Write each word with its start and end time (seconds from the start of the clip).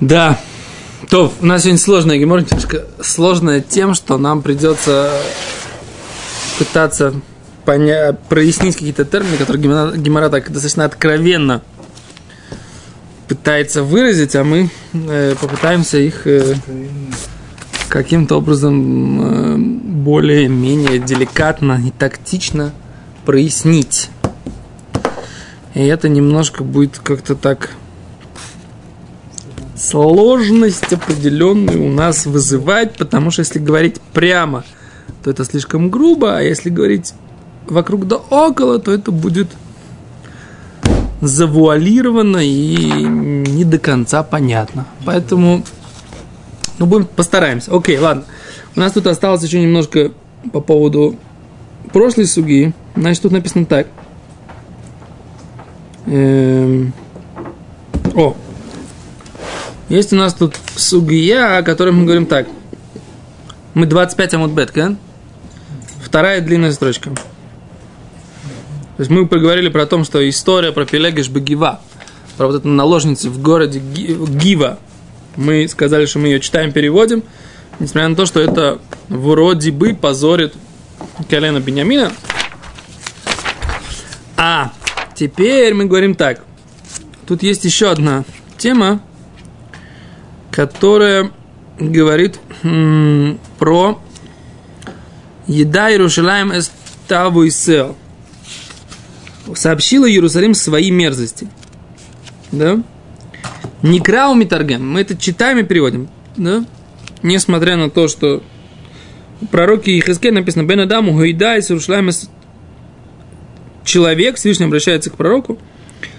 Да. 0.00 0.38
То, 1.08 1.32
у 1.40 1.46
нас 1.46 1.62
сегодня 1.62 1.78
сложная 1.78 2.18
гемор, 2.18 2.40
немножко 2.40 2.84
сложная 3.00 3.60
тем, 3.60 3.94
что 3.94 4.18
нам 4.18 4.42
придется 4.42 5.12
пытаться 6.58 7.14
поня- 7.64 8.16
прояснить 8.28 8.74
какие-то 8.74 9.04
термины, 9.04 9.36
которые 9.36 9.62
Гемора, 9.62 9.96
Гемора 9.96 10.28
так 10.28 10.50
достаточно 10.50 10.84
откровенно 10.84 11.62
пытается 13.28 13.82
выразить, 13.82 14.34
а 14.36 14.44
мы 14.44 14.70
э, 14.92 15.34
попытаемся 15.40 15.98
их 15.98 16.26
э, 16.26 16.54
каким-то 17.88 18.36
образом 18.36 19.20
э, 19.20 19.56
более-менее 19.58 20.98
деликатно 20.98 21.80
и 21.84 21.90
тактично 21.90 22.72
прояснить. 23.24 24.10
И 25.74 25.84
это 25.84 26.08
немножко 26.08 26.64
будет 26.64 26.98
как-то 26.98 27.34
так 27.34 27.70
сложность 29.76 30.92
определенную 30.92 31.84
у 31.84 31.90
нас 31.90 32.26
вызывать, 32.26 32.96
потому 32.96 33.30
что 33.30 33.40
если 33.40 33.58
говорить 33.58 34.00
прямо, 34.12 34.64
то 35.22 35.30
это 35.30 35.44
слишком 35.44 35.90
грубо, 35.90 36.38
а 36.38 36.40
если 36.40 36.70
говорить 36.70 37.14
вокруг 37.66 38.06
да 38.06 38.16
около, 38.16 38.78
то 38.78 38.92
это 38.92 39.10
будет 39.10 39.48
завуалировано 41.20 42.38
и 42.38 43.04
не 43.04 43.64
до 43.64 43.78
конца 43.78 44.22
понятно. 44.22 44.86
Поэтому, 45.04 45.64
ну, 46.78 46.86
будем, 46.86 47.06
постараемся. 47.06 47.74
Окей, 47.74 47.98
ладно. 47.98 48.24
У 48.74 48.80
нас 48.80 48.92
тут 48.92 49.06
осталось 49.06 49.42
еще 49.42 49.60
немножко 49.60 50.12
по 50.52 50.60
поводу 50.60 51.16
прошлой 51.92 52.26
суги. 52.26 52.74
Значит, 52.94 53.22
тут 53.22 53.32
написано 53.32 53.66
так. 53.66 53.86
Эм... 56.06 56.92
О, 58.14 58.36
есть 59.88 60.12
у 60.12 60.16
нас 60.16 60.34
тут 60.34 60.54
сугия, 60.76 61.58
о 61.58 61.62
которой 61.62 61.92
мы 61.92 62.04
говорим 62.04 62.26
так. 62.26 62.48
Мы 63.74 63.86
25 63.86 64.34
амудбет, 64.34 64.72
да? 64.74 64.96
Вторая 66.02 66.40
длинная 66.40 66.72
строчка. 66.72 67.10
То 67.10 69.00
есть 69.00 69.10
мы 69.10 69.26
поговорили 69.26 69.68
про 69.68 69.86
то, 69.86 70.02
что 70.04 70.26
история 70.28 70.72
про 70.72 70.86
Пелегеш 70.86 71.28
Багива, 71.28 71.80
про 72.38 72.46
вот 72.46 72.56
эту 72.56 72.68
наложницу 72.68 73.30
в 73.30 73.42
городе 73.42 73.78
Гива, 73.78 74.78
мы 75.36 75.68
сказали, 75.68 76.06
что 76.06 76.18
мы 76.18 76.28
ее 76.28 76.40
читаем, 76.40 76.72
переводим, 76.72 77.22
несмотря 77.78 78.08
на 78.08 78.16
то, 78.16 78.24
что 78.24 78.40
это 78.40 78.78
вроде 79.08 79.70
бы 79.70 79.94
позорит 79.94 80.54
колено 81.28 81.60
Бениамина. 81.60 82.12
А 84.36 84.72
теперь 85.14 85.74
мы 85.74 85.84
говорим 85.84 86.14
так. 86.14 86.42
Тут 87.26 87.42
есть 87.42 87.64
еще 87.64 87.90
одна 87.90 88.24
тема, 88.56 89.00
которая 90.56 91.30
говорит 91.78 92.40
м- 92.62 93.38
про 93.58 94.00
Еда 95.46 95.90
Иерушалаем 95.90 96.50
Эставу 96.50 97.44
сообщила 99.54 100.10
Иерусалим 100.10 100.54
свои 100.54 100.90
мерзости. 100.90 101.46
Да? 102.52 102.82
Некрау 103.82 104.34
Митаргем. 104.34 104.90
Мы 104.90 105.02
это 105.02 105.14
читаем 105.14 105.58
и 105.58 105.62
переводим. 105.62 106.08
Да? 106.38 106.64
Несмотря 107.22 107.76
на 107.76 107.90
то, 107.90 108.08
что 108.08 108.42
в 109.42 109.46
пророке 109.48 109.98
Ихискель 109.98 110.32
написано 110.32 110.62
Бен 110.62 110.80
Адаму 110.80 111.12
Гуида 111.12 111.58
из 111.58 111.70
Иерушалима 111.70 112.12
человек, 113.84 114.36
Всевышний 114.36 114.64
обращается 114.64 115.10
к 115.10 115.16
пророку, 115.16 115.58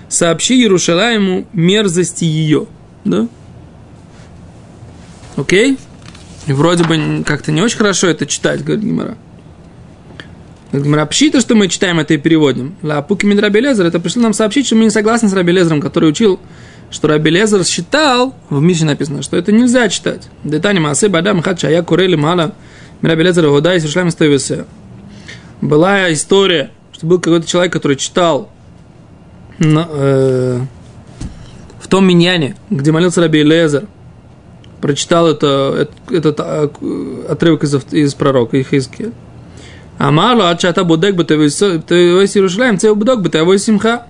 сообщи 0.09 0.61
Иерушалаему 0.61 1.47
мерзости 1.53 2.23
ее. 2.23 2.67
Да? 3.03 3.27
Окей? 5.38 5.77
И 6.48 6.53
вроде 6.53 6.83
бы 6.83 7.23
как-то 7.25 7.52
не 7.52 7.61
очень 7.61 7.77
хорошо 7.77 8.08
это 8.08 8.25
читать, 8.25 8.64
говорит 8.64 8.83
Гимара. 8.83 9.17
Пшита, 11.05 11.39
что 11.39 11.55
мы 11.55 11.70
читаем 11.70 11.99
это 11.99 12.14
и 12.14 12.17
переводим. 12.17 12.75
Лапуки 12.81 13.25
мин 13.25 13.39
Рабелезер, 13.39 13.86
это 13.86 13.99
пришло 13.99 14.23
нам 14.23 14.33
сообщить, 14.33 14.65
что 14.65 14.76
мы 14.76 14.86
не 14.86 14.89
согласны 14.89 15.30
с 15.30 15.33
Рабелезером, 15.33 15.80
который 15.80 16.09
учил, 16.09 16.39
что 16.89 17.08
Рабелезер 17.08 17.64
считал, 17.64 18.36
в 18.49 18.61
Мише 18.61 18.86
написано, 18.86 19.21
что 19.21 19.37
это 19.37 19.52
нельзя 19.52 19.87
читать. 19.89 20.30
Детани 20.43 20.80
Маасе 20.80 21.08
Бадам 21.08 21.42
Хача 21.42 21.70
я 21.70 21.83
Курели 21.83 22.15
Мала 22.15 22.53
Рабелезер 23.02 23.47
Года 23.47 23.76
и 23.76 23.80
Сушлам 23.80 24.09
Была 25.61 26.11
история, 26.11 26.71
что 26.92 27.05
был 27.05 27.20
какой-то 27.20 27.47
человек, 27.47 27.71
который 27.71 27.95
читал 27.97 28.49
на, 29.59 29.87
э, 29.89 30.59
в 31.80 31.87
том 31.87 32.05
миньяне, 32.05 32.55
где 32.70 32.92
молился 32.92 33.21
Раби 33.21 33.43
Лезер, 33.43 33.87
прочитал 34.82 35.27
это, 35.27 35.89
этот, 36.10 36.39
а, 36.39 36.65
этот 36.65 37.30
отрывок 37.30 37.64
из, 37.64 37.76
из 37.92 38.14
пророка 38.14 38.60
Ихиския. 38.61 39.11
Амарла 39.98 40.52
ачата 40.52 40.83
будек 40.83 41.15
бетавойс 41.15 41.61
Иерушалаем, 41.61 42.77
цел 42.77 42.95
будок 42.95 43.21
бетавойс 43.21 43.64
симха. 43.64 44.08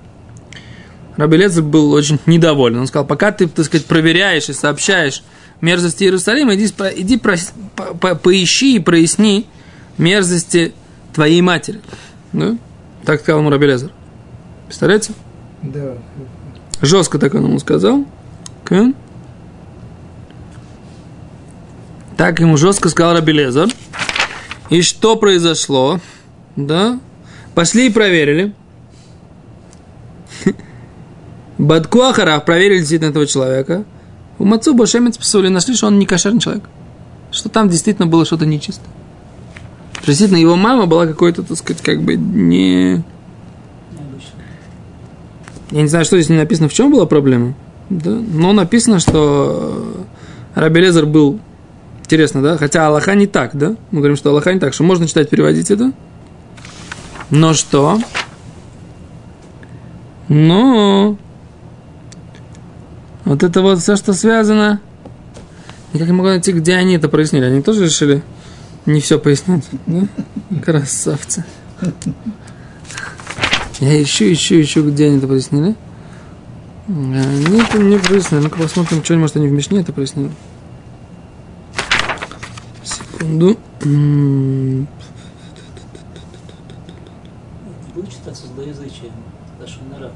Рабелец 1.16 1.60
был 1.60 1.94
очень 1.94 2.20
недоволен. 2.26 2.80
Он 2.80 2.88
сказал, 2.88 3.06
пока 3.06 3.32
ты, 3.32 3.48
так 3.48 3.66
сказать, 3.66 3.88
проверяешь 3.88 4.50
и 4.50 4.54
сообщаешь 4.54 5.24
мерзости 5.62 6.04
Иерусалима, 6.04 6.56
иди, 6.56 6.72
иди 6.96 7.18
про, 7.18 7.36
по, 8.00 8.14
поищи 8.16 8.76
и 8.76 8.80
проясни 8.80 9.48
мерзости 9.98 10.74
твоей 11.14 11.42
матери. 11.42 11.82
Да? 12.34 12.58
Так 13.04 13.22
сказал 13.22 13.42
ему 13.42 13.50
Рабелезер. 13.50 13.92
Представляете? 14.68 15.14
Да. 15.64 15.94
Жестко 16.82 17.18
так 17.18 17.34
он 17.34 17.46
ему 17.46 17.60
сказал. 17.60 18.06
Okay. 18.66 18.94
Так 22.18 22.40
ему 22.40 22.58
жестко 22.58 22.90
сказал 22.90 23.14
Рабелезер. 23.14 23.70
И 24.70 24.82
что 24.82 25.16
произошло? 25.16 26.00
Да? 26.56 27.00
Пошли 27.54 27.88
и 27.88 27.92
проверили. 27.92 28.54
Бадку 31.60 32.02
Ахарах 32.02 32.44
проверили 32.44 32.80
действительно 32.80 33.12
этого 33.12 33.28
человека. 33.28 33.86
У 34.40 34.46
Мацу 34.46 34.74
Башемец 34.74 35.18
писали, 35.18 35.48
нашли, 35.48 35.76
что 35.76 35.88
он 35.88 36.00
не 36.00 36.06
кошерный 36.08 36.40
человек. 36.42 36.64
Что 37.32 37.50
там 37.50 37.70
действительно 37.70 38.08
было 38.08 38.26
что-то 38.26 38.46
нечисто. 38.46 38.84
Действительно, 40.06 40.38
его 40.38 40.56
мама 40.56 40.86
была 40.86 41.06
какой-то, 41.06 41.44
так 41.44 41.58
сказать, 41.58 41.82
как 41.82 42.02
бы 42.02 42.16
не... 42.16 43.04
Я 45.72 45.82
не 45.82 45.88
знаю, 45.88 46.06
что 46.06 46.18
здесь 46.18 46.30
не 46.30 46.38
написано, 46.38 46.70
в 46.70 46.74
чем 46.74 46.92
была 46.92 47.06
проблема. 47.06 47.54
Да? 47.90 48.12
Но 48.12 48.54
написано, 48.54 49.00
что 49.00 50.06
Рабелезер 50.56 51.06
был 51.06 51.40
Интересно, 52.08 52.42
да? 52.42 52.58
Хотя 52.58 52.88
Аллаха 52.88 53.16
не 53.16 53.28
так, 53.28 53.54
да? 53.58 53.76
Мы 53.92 54.00
говорим, 54.00 54.16
что 54.16 54.30
Аллаха 54.30 54.54
не 54.54 54.62
так, 54.62 54.74
что 54.74 54.86
можно 54.86 55.10
читать, 55.10 55.30
переводить 55.30 55.70
это. 55.70 55.92
Но 57.32 57.54
что? 57.54 58.00
Но 60.30 61.18
вот 63.26 63.44
это 63.44 63.62
вот 63.62 63.80
все, 63.80 63.98
что 63.98 64.14
связано. 64.14 64.80
Никак 65.92 66.08
не 66.08 66.14
могу 66.14 66.30
найти, 66.30 66.54
где 66.54 66.76
они 66.76 66.96
это 66.96 67.10
прояснили. 67.10 67.44
Они 67.44 67.62
тоже 67.62 67.84
решили 67.84 68.24
не 68.86 69.02
все 69.02 69.20
пояснять. 69.20 69.66
Да? 69.86 70.08
Красавцы. 70.64 71.44
Я 73.82 74.02
ищу, 74.02 74.32
ищу, 74.32 74.62
ищу, 74.62 74.90
где 74.90 75.08
они 75.08 75.18
это 75.18 75.28
прояснили. 75.28 75.76
Они 76.88 77.60
это 77.60 77.80
не 77.80 77.98
прояснили. 77.98 78.44
Ну-ка 78.44 78.60
посмотрим, 78.60 79.04
что, 79.04 79.18
может, 79.18 79.36
они 79.36 79.50
в 79.50 79.52
Мишне 79.52 79.82
это 79.82 79.92
прояснили 79.92 80.32
секунду. 83.18 83.58
Будет 87.96 88.12
читаться 88.12 88.48
злоязычие, 88.48 89.12
Лашонара. 89.60 90.12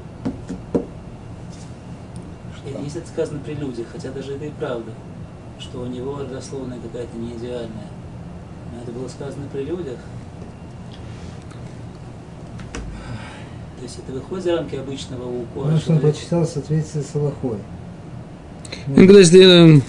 Если 2.82 3.00
это 3.00 3.08
сказано 3.08 3.40
при 3.44 3.54
людях, 3.54 3.86
хотя 3.92 4.10
даже 4.10 4.34
это 4.34 4.44
и 4.44 4.50
правда, 4.50 4.92
что 5.58 5.80
у 5.80 5.86
него 5.86 6.18
родословная 6.18 6.78
какая-то 6.78 7.16
не 7.16 7.32
идеальная. 7.32 7.88
Но 8.72 8.82
это 8.82 8.92
было 8.92 9.08
сказано 9.08 9.46
при 9.52 9.64
людях. 9.64 9.98
То 13.78 13.82
есть 13.82 13.98
это 13.98 14.12
выходит 14.12 14.44
за 14.44 14.56
рамки 14.56 14.76
обычного 14.76 15.24
укора. 15.24 15.64
Потому 15.64 15.80
что 15.80 15.92
он 15.92 16.00
почитал 16.00 16.42
в 16.42 16.48
соответствии 16.48 17.00
с 17.00 17.16
Аллахой. 17.16 17.58
Ну, 18.86 19.06
подожди, 19.06 19.82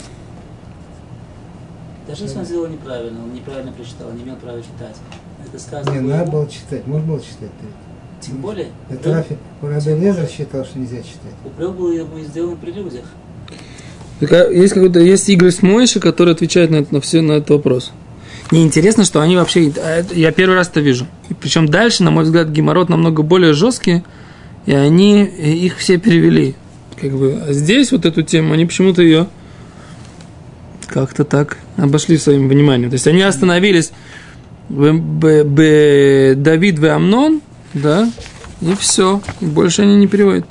даже 2.14 2.26
если 2.26 2.38
он 2.38 2.46
сделал 2.46 2.68
неправильно, 2.68 3.24
он 3.24 3.34
неправильно 3.34 3.72
прочитал, 3.72 4.12
не 4.12 4.22
имел 4.22 4.36
права 4.36 4.60
читать. 4.62 4.96
Это 5.44 5.60
сказано. 5.60 5.96
Не, 5.96 6.08
надо 6.08 6.30
было 6.30 6.48
читать, 6.48 6.86
можно 6.86 7.08
было 7.08 7.20
читать. 7.20 7.50
Тем 8.22 8.38
более. 8.38 8.68
Это 8.88 9.14
Рафи, 9.16 9.36
Раби 9.64 10.00
Лезер 10.00 10.28
считал, 10.28 10.64
что 10.64 10.78
нельзя 10.78 10.98
читать. 10.98 11.34
Упрек 11.44 11.72
был 11.72 11.92
ему 11.92 12.20
сделан 12.20 12.58
при 12.58 12.72
людях. 12.72 13.06
Есть 14.22 14.76
какой-то 14.76 15.00
есть 15.00 15.28
Игорь 15.28 15.50
Смойши, 15.50 16.00
который 16.00 16.36
отвечает 16.36 16.70
на, 16.70 16.76
это, 16.76 16.94
на 16.94 17.02
все 17.02 17.22
на 17.22 17.32
этот 17.32 17.50
вопрос. 17.50 17.92
Мне 18.52 18.64
интересно, 18.64 19.06
что 19.06 19.20
они 19.20 19.36
вообще... 19.36 19.74
А 19.78 20.06
я 20.14 20.32
первый 20.32 20.54
раз 20.54 20.70
это 20.70 20.82
вижу. 20.82 21.08
И 21.30 21.34
причем 21.34 21.68
дальше, 21.68 22.04
на 22.04 22.12
мой 22.12 22.26
взгляд, 22.26 22.48
геморрот 22.50 22.90
намного 22.90 23.24
более 23.24 23.54
жесткий, 23.54 24.04
и 24.68 24.74
они 24.74 25.24
их 25.24 25.78
все 25.78 25.98
перевели. 25.98 26.54
Как 27.02 27.12
бы. 27.18 27.42
А 27.48 27.54
здесь 27.54 27.92
вот 27.92 28.06
эту 28.06 28.22
тему, 28.22 28.54
они 28.54 28.68
почему-то 28.68 29.02
ее 29.02 29.28
как-то 30.88 31.24
так 31.24 31.58
обошли 31.78 32.18
своим 32.18 32.48
вниманием. 32.48 32.90
То 32.90 32.96
есть 32.96 33.08
они 33.08 33.22
остановились 33.22 33.92
в, 34.70 34.94
б, 34.94 35.44
б, 35.44 36.36
Давид 36.36 36.80
в 36.80 36.86
Амнон, 36.86 37.42
да, 37.74 38.10
и 38.62 38.74
все. 38.76 39.22
Больше 39.42 39.84
они 39.84 39.98
не 39.98 40.08
переводят. 40.08 40.46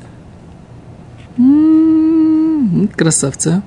М-м-м, 1.39 2.89
красавцы. 2.89 3.63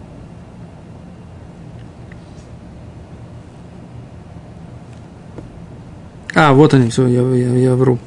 А, 6.35 6.53
вот 6.53 6.73
они, 6.73 6.89
все, 6.89 7.07
я, 7.07 7.21
я, 7.21 7.55
я 7.55 7.75
вру. 7.75 7.97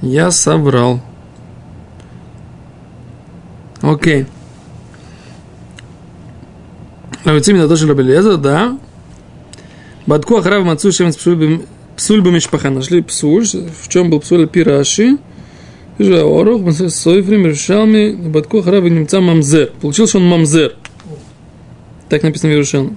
Я 0.00 0.32
соврал. 0.32 1.00
Окей. 3.80 4.22
А 4.22 4.41
вот 7.24 7.48
именно 7.48 7.68
тоже 7.68 7.86
Рабелеза, 7.86 8.36
да. 8.36 8.78
Бадку 10.06 10.36
Ахрав 10.36 10.64
Мацу 10.64 10.90
Шемец 10.90 11.16
Псуль 11.16 12.22
Бамишпаха. 12.22 12.70
Нашли 12.70 13.02
псуль. 13.02 13.46
В 13.46 13.88
чем 13.88 14.10
был 14.10 14.20
псуль 14.20 14.46
Пираши? 14.48 15.18
Орох, 15.98 16.62
Сойфрим, 16.72 17.46
Решалми, 17.46 18.12
Бадку 18.12 18.58
Ахрав 18.58 18.84
немца 18.84 19.20
Мамзер. 19.20 19.72
Получился 19.80 20.18
он 20.18 20.26
Мамзер. 20.26 20.74
Так 22.08 22.22
написано 22.22 22.50
в 22.50 22.54
Иерушалме. 22.54 22.96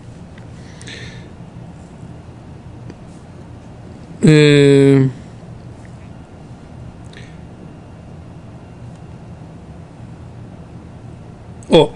Э, 4.21 5.07
О, 11.75 11.91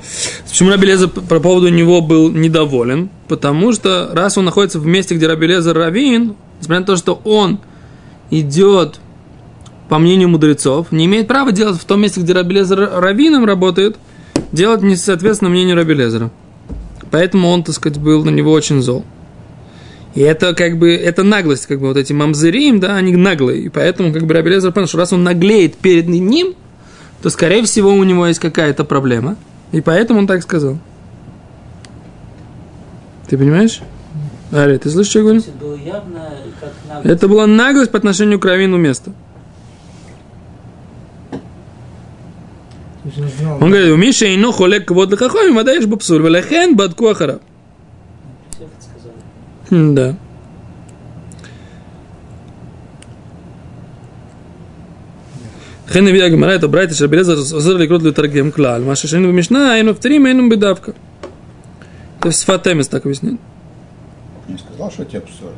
почему 0.45 0.71
Рабелеза 0.71 1.07
по 1.07 1.39
поводу 1.39 1.69
него 1.69 2.01
был 2.01 2.29
недоволен? 2.29 3.09
Потому 3.29 3.71
что 3.71 4.09
раз 4.11 4.37
он 4.37 4.43
находится 4.43 4.77
в 4.77 4.85
месте, 4.85 5.15
где 5.15 5.25
Рабелеза 5.25 5.73
Равин, 5.73 6.35
несмотря 6.59 6.81
на 6.81 6.85
то, 6.85 6.97
что 6.97 7.21
он 7.23 7.59
идет 8.29 8.99
по 9.87 9.97
мнению 9.97 10.27
мудрецов, 10.27 10.91
не 10.91 11.05
имеет 11.05 11.29
права 11.29 11.53
делать 11.53 11.79
в 11.79 11.85
том 11.85 12.01
месте, 12.01 12.19
где 12.19 12.33
Рабелезер 12.33 12.91
Равином 12.93 13.45
работает, 13.45 13.95
делать 14.51 14.81
не 14.81 14.97
соответственно 14.97 15.49
мнению 15.49 15.77
Рабелезера. 15.77 16.29
Поэтому 17.09 17.47
он, 17.47 17.63
так 17.63 17.73
сказать, 17.73 17.99
был 17.99 18.25
на 18.25 18.31
него 18.31 18.51
очень 18.51 18.81
зол. 18.81 19.05
И 20.13 20.19
это 20.19 20.53
как 20.55 20.77
бы, 20.77 20.93
это 20.93 21.23
наглость, 21.23 21.67
как 21.67 21.79
бы 21.79 21.87
вот 21.87 21.95
эти 21.95 22.11
мамзерим, 22.11 22.81
да, 22.81 22.97
они 22.97 23.15
наглые. 23.15 23.61
И 23.61 23.69
поэтому 23.69 24.11
как 24.11 24.25
бы 24.25 24.33
Рабелезер 24.33 24.73
понял, 24.73 24.87
что 24.87 24.97
раз 24.97 25.13
он 25.13 25.23
наглеет 25.23 25.75
перед 25.77 26.09
ним, 26.09 26.55
то, 27.21 27.29
скорее 27.29 27.63
всего, 27.63 27.93
у 27.93 28.03
него 28.03 28.27
есть 28.27 28.41
какая-то 28.41 28.83
проблема– 28.83 29.37
и 29.71 29.81
поэтому 29.81 30.19
он 30.19 30.27
так 30.27 30.42
сказал. 30.42 30.77
Ты 33.27 33.38
понимаешь? 33.38 33.81
Ари, 34.51 34.77
ты 34.77 34.89
слышишь, 34.89 35.12
что 35.12 35.19
я 35.19 35.24
говорю? 35.25 35.39
Это 35.42 35.51
было 35.51 35.75
явно. 35.75 36.30
Это 37.04 37.27
была 37.27 37.48
наглость 37.48 37.92
по 37.92 37.98
отношению 37.98 38.39
к 38.39 38.45
равину 38.45 38.77
места. 38.77 39.12
Он 43.62 43.69
говорит, 43.69 43.92
у 43.92 43.98
Миши 43.98 44.36
ино 44.36 44.51
холек 44.51 44.89
вот 44.92 45.12
лехахоим, 45.12 45.56
водаешь 45.56 45.86
бапсур, 45.86 46.22
велехен 46.22 46.75
бадку 46.75 47.07
ахара. 47.07 47.39
Хм, 49.69 49.95
Да. 49.95 50.15
Хен 55.91 56.07
и 56.07 56.30
Гмара, 56.30 56.51
это 56.51 56.68
братья 56.68 56.95
Шабелеза, 56.95 57.36
Зерли 57.36 57.88
Крудли 57.88 58.12
Таргем 58.12 58.51
Клаль. 58.51 58.83
Маша 58.83 59.07
Шейн 59.07 59.25
а 59.25 59.30
а 59.30 59.31
в 59.31 59.53
а 59.56 59.71
Айну 59.74 59.94
в 59.94 59.97
Трим, 59.97 60.25
Айну 60.25 60.47
Бедавка. 60.47 60.94
То 62.21 62.27
есть 62.27 62.44
Фатемис 62.44 62.88
так 62.88 63.06
объясняет. 63.06 63.39
Не 64.47 64.57
сказал, 64.57 64.91
что 64.91 65.06
тебе 65.06 65.19
абсурд. 65.19 65.56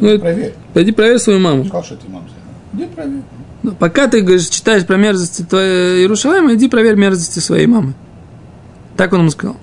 Ну, 0.00 0.18
проверь. 0.18 0.54
Пойди 0.72 0.92
проверь 0.92 1.18
свою 1.18 1.38
маму. 1.38 1.64
Сказал, 1.64 1.84
что 1.84 1.96
ты 1.96 2.08
мама 2.08 2.26
Иди 2.72 2.86
проверь. 2.86 3.22
Но 3.62 3.72
пока 3.72 4.08
ты 4.08 4.22
говоришь, 4.22 4.48
читаешь 4.48 4.86
про 4.86 4.96
мерзости 4.96 5.42
Иерушалайма, 5.42 6.54
иди 6.54 6.68
проверь 6.68 6.96
мерзости 6.96 7.38
своей 7.38 7.66
мамы. 7.66 7.94
Так 8.96 9.12
он 9.12 9.20
ему 9.20 9.30
сказал. 9.30 9.56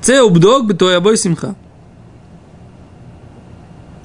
Це 0.00 0.22
убдог 0.22 0.66
бы 0.66 0.74
твой 0.74 0.96
обой 0.96 1.16
симха. 1.16 1.54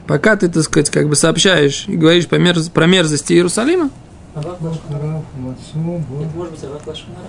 Пока 0.07 0.36
ты, 0.36 0.50
так 0.50 0.63
сказать, 0.63 0.90
как 0.90 1.07
бы 1.07 1.16
сообщаешь 1.16 1.86
и 1.88 1.96
говоришь 1.96 2.28
про 2.28 2.88
мерзости 2.88 3.34
Иерусалима, 3.34 3.90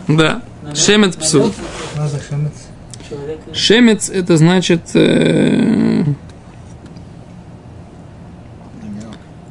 да, 0.08 0.42
шемет 0.74 1.16
псу. 1.16 1.52
Шемец. 2.28 2.52
Шемец 3.52 4.08
это 4.10 4.36
значит 4.36 4.82
э, 4.94 6.04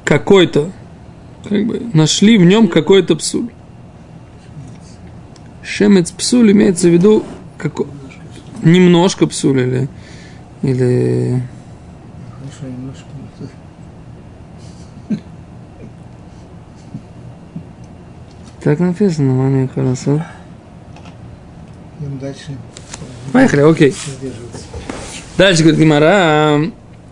какой-то, 0.06 0.71
как 1.47 1.65
бы 1.65 1.81
нашли 1.94 2.38
в 2.38 2.45
нем 2.45 2.67
какой-то 2.67 3.15
псуль. 3.15 3.50
Шемец 5.61 6.11
псуль 6.11 6.51
имеется 6.51 6.88
в 6.88 6.91
виду 6.94 7.23
како- 7.57 7.88
немножко 8.63 9.27
псуль 9.27 9.59
или, 9.59 9.89
или 10.63 11.44
Хорошо, 12.31 12.73
немножко. 12.73 13.06
Так 18.69 18.80
написано, 18.81 19.33
маме 19.33 19.68
хорошо. 19.74 20.24
Идем 22.00 22.19
дальше. 22.19 22.56
Поехали, 23.33 23.62
окей. 23.62 23.95
Дальше 25.39 25.63
говорит 25.63 25.80
Гимара. 25.80 26.62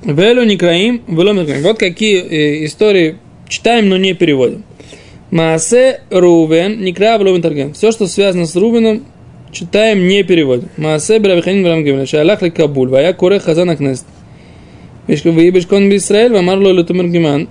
Велю 0.04 0.44
Некраим, 0.44 1.02
Велю 1.08 1.34
Некраим. 1.34 1.64
Вот 1.64 1.80
какие 1.80 2.22
э, 2.22 2.66
истории 2.66 3.18
читаем, 3.50 3.90
но 3.90 3.98
не 3.98 4.14
переводим. 4.14 4.66
Маасе 5.32 6.02
Рувен, 6.12 6.80
Некра 6.80 7.18
Велю 7.18 7.42
Таргем. 7.42 7.74
Все, 7.74 7.92
что 7.92 8.06
связано 8.06 8.46
с 8.46 8.56
Рувеном, 8.56 9.06
читаем, 9.52 10.08
не 10.08 10.22
переводим. 10.22 10.70
Маасе 10.78 11.20
Бравиханин 11.20 11.64
Врам 11.64 11.84
Гимна. 11.84 12.06
Шалах 12.06 12.44
ли 12.44 12.52
Кабуль, 12.52 12.90
Вая 12.90 13.14
Куре 13.14 13.40
Хазан 13.40 13.72
Акнест. 13.72 14.06
Вибешкон 15.08 15.90
Бисраэль, 15.90 16.34
Вамар 16.34 16.60
Лютумер 16.60 17.08
Гиман. 17.08 17.50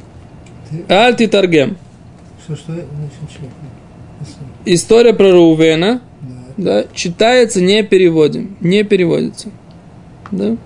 Аль 0.89 1.17
Таргем. 1.17 1.77
Что, 2.45 2.55
что? 2.55 2.73
История 4.67 5.13
про 5.15 5.31
Рувена, 5.31 6.03
Да. 6.57 6.83
да, 6.83 6.85
читается, 6.93 7.61
не 7.61 7.83
переводим. 7.83 8.57
Не 8.61 8.83
переводится. 8.83 9.49
Да? 10.33 10.57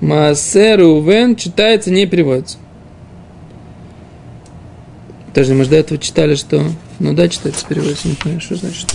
Маасе 0.00 0.74
Рувен 0.74 1.36
читается, 1.36 1.90
не 1.92 2.06
переводится. 2.06 2.58
Подожди, 5.28 5.54
мы 5.54 5.64
же 5.64 5.70
до 5.70 5.76
этого 5.76 5.98
читали, 5.98 6.34
что... 6.34 6.62
Ну 6.98 7.14
да, 7.14 7.28
читается, 7.28 7.64
переводится, 7.66 8.08
не 8.08 8.14
понимаю, 8.16 8.40
что 8.40 8.56
значит. 8.56 8.92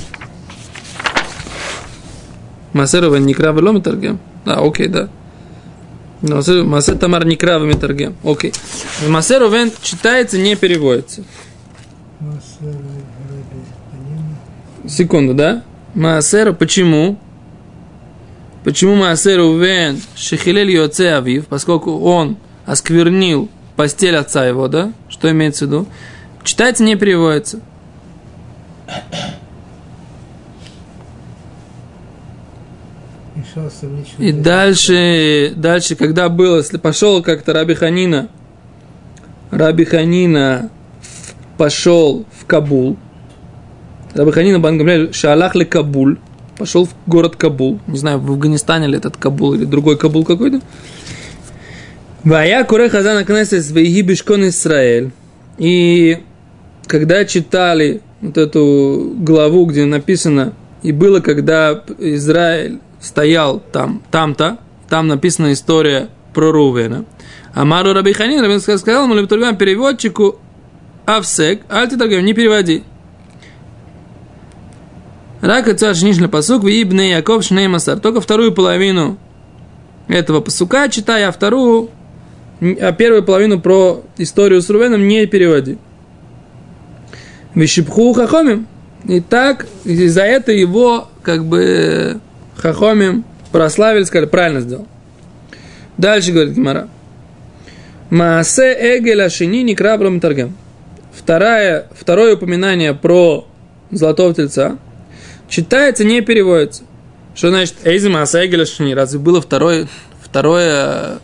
Маасе 2.74 3.00
Рувен 3.00 3.26
не 3.26 3.34
крава 3.34 3.62
ломи 3.62 3.80
торгем? 3.80 4.20
А, 4.46 4.66
окей, 4.68 4.88
да. 4.88 5.08
Маасе- 6.22 6.96
Тамар 6.96 7.26
не 7.26 7.36
крава 7.38 7.64
митаргем. 7.64 8.16
Окей. 8.24 8.52
Маасе 9.08 9.38
Рувен 9.38 9.72
читается, 9.82 10.38
не 10.38 10.56
переводится. 10.56 11.24
Секунду, 14.88 15.34
да? 15.34 15.64
Маасера, 15.94 16.54
почему? 16.54 17.18
Почему 18.64 18.96
Маасер 18.96 19.40
Увен 19.40 20.02
Шехилель 20.16 20.72
Йоце 20.72 21.18
Авив, 21.18 21.48
поскольку 21.48 22.00
он 22.00 22.38
осквернил 22.66 23.50
постель 23.76 24.16
отца 24.16 24.46
его, 24.46 24.68
да? 24.68 24.94
Что 25.10 25.30
имеется 25.32 25.66
в 25.66 25.68
виду? 25.68 25.88
Читается, 26.44 26.84
не 26.84 26.96
переводится. 26.96 27.60
И 34.18 34.32
дальше, 34.32 35.54
дальше, 35.56 35.96
когда 35.96 36.30
было, 36.30 36.58
если 36.58 36.78
пошел 36.78 37.22
как-то 37.22 37.54
Раби 37.54 37.76
Ханина, 37.76 38.30
Раби 39.52 39.86
Ханина 39.86 40.70
пошел 41.58 42.26
в 42.32 42.46
Кабул, 42.46 42.98
Раби 44.14 44.32
Ханина 44.32 44.60
Бангамляль 44.60 45.14
Шалах 45.14 45.56
ли 45.56 45.66
Кабуль, 45.66 46.18
пошел 46.58 46.86
в 46.86 46.96
город 47.06 47.36
Кабул, 47.36 47.80
не 47.88 47.98
знаю, 47.98 48.20
в 48.20 48.32
Афганистане 48.32 48.88
ли 48.88 48.98
этот 48.98 49.18
Кабул 49.18 49.54
или 49.54 49.66
другой 49.66 49.98
Кабул 49.98 50.26
какой-то. 50.26 50.62
Вая 52.24 52.64
Куре 52.64 52.90
Хазана 52.90 53.24
Кнесес 53.24 53.72
Вейги 53.72 54.02
Бишкон 54.02 54.48
Исраэль. 54.50 55.12
И 55.58 56.18
когда 56.88 57.26
читали 57.26 58.02
вот 58.22 58.38
эту 58.38 59.14
главу, 59.18 59.66
где 59.66 59.86
написано, 59.86 60.54
и 60.82 60.92
было, 60.92 61.20
когда 61.20 61.84
Израиль 62.00 62.80
стоял 63.00 63.60
там, 63.60 64.02
там-то, 64.12 64.58
там 64.90 65.08
написана 65.08 65.54
история 65.54 66.10
про 66.34 66.52
Рувена. 66.52 67.06
Амару 67.54 67.94
Раби 67.94 68.14
Ханин, 68.14 68.42
Раби 68.42 68.60
сказал 68.60 69.14
Лебтургам, 69.14 69.56
переводчику, 69.56 70.40
Авсек, 71.08 71.62
Альтитаргам, 71.70 72.26
не 72.26 72.34
переводи. 72.34 72.84
Рак 75.40 75.70
отца 75.70 75.94
шинишный 75.94 76.28
посук, 76.28 76.64
в 76.64 76.68
Ибне 76.68 77.12
Яков 77.12 77.46
Шней 77.46 77.70
Масар. 77.70 77.98
Только 77.98 78.20
вторую 78.20 78.52
половину 78.52 79.18
этого 80.10 80.42
посука 80.42 80.90
читай, 80.90 81.24
а 81.24 81.32
вторую, 81.32 81.92
а 82.60 82.92
первую 82.92 83.24
половину 83.24 83.62
про 83.62 84.04
историю 84.18 84.62
с 84.62 84.70
Рувеном 84.70 85.08
не 85.08 85.26
переводи. 85.28 85.78
Вишипху 87.56 88.12
хахомим. 88.12 88.68
И 89.06 89.22
так, 89.22 89.66
и 89.86 90.08
за 90.08 90.24
это 90.24 90.52
его, 90.52 91.08
как 91.24 91.46
бы, 91.46 92.20
хахомим 92.58 93.24
прославили, 93.54 94.04
сказали, 94.04 94.28
правильно 94.28 94.60
сделал. 94.60 94.88
Дальше 95.98 96.34
говорит 96.34 96.54
Гимара. 96.54 96.90
Маасе 98.10 98.98
эгель 98.98 99.22
ашини 99.22 99.64
никра 99.64 99.98
брамтаргем. 99.98 100.54
Второе, 101.18 101.88
второе 102.00 102.36
упоминание 102.36 102.94
про 102.94 103.48
золотого 103.90 104.34
тельца 104.34 104.78
читается, 105.50 106.04
не 106.04 106.22
переводится. 106.22 106.84
Что 107.34 107.50
значит 107.50 107.76
эйзи 107.84 108.08
маасе 108.08 108.46
эгель 108.46 108.62
ашини? 108.62 108.94
Разве 108.94 109.20
было 109.20 109.42
второе, 109.42 109.88
второе, 110.22 111.20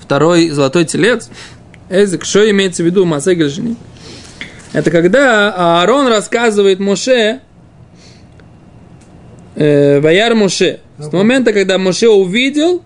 второй 0.00 0.48
золотой 0.50 0.84
телец? 0.84 1.28
Эйзик, 1.90 2.24
что 2.24 2.48
имеется 2.48 2.82
в 2.82 2.86
виду 2.86 3.04
ашини? 3.04 3.76
Это 4.72 4.90
когда 4.90 5.52
Аарон 5.80 6.06
рассказывает 6.06 6.78
Моше, 6.78 7.40
э, 9.56 10.00
Ваяр 10.00 10.34
Моше, 10.34 10.80
с 10.98 11.12
момента, 11.12 11.52
когда 11.52 11.78
Моше 11.78 12.08
увидел, 12.08 12.83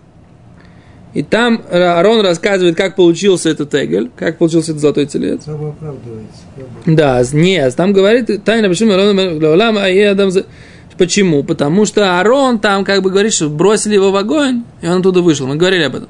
и 1.14 1.22
там 1.22 1.62
Аарон 1.70 2.20
рассказывает, 2.20 2.76
как 2.76 2.96
получился 2.96 3.48
этот 3.50 3.74
эгель, 3.74 4.10
как 4.14 4.38
получился 4.38 4.72
этот 4.72 4.82
золотой 4.82 5.06
телец. 5.06 5.42
Да, 6.86 7.22
нет, 7.32 7.74
там 7.76 7.92
говорит, 7.92 8.44
тайна 8.44 8.68
почему 8.68 8.92
Аарон 8.92 9.78
а 9.78 10.10
Адам 10.10 10.30
Почему? 10.98 11.44
Потому 11.44 11.86
что 11.86 12.18
Аарон 12.18 12.58
там 12.58 12.84
как 12.84 13.02
бы 13.02 13.10
говорит, 13.10 13.32
что 13.32 13.48
бросили 13.48 13.94
его 13.94 14.10
в 14.10 14.16
огонь, 14.16 14.64
и 14.82 14.88
он 14.88 14.98
оттуда 14.98 15.22
вышел. 15.22 15.46
Мы 15.46 15.54
говорили 15.54 15.84
об 15.84 15.94
этом. 15.94 16.08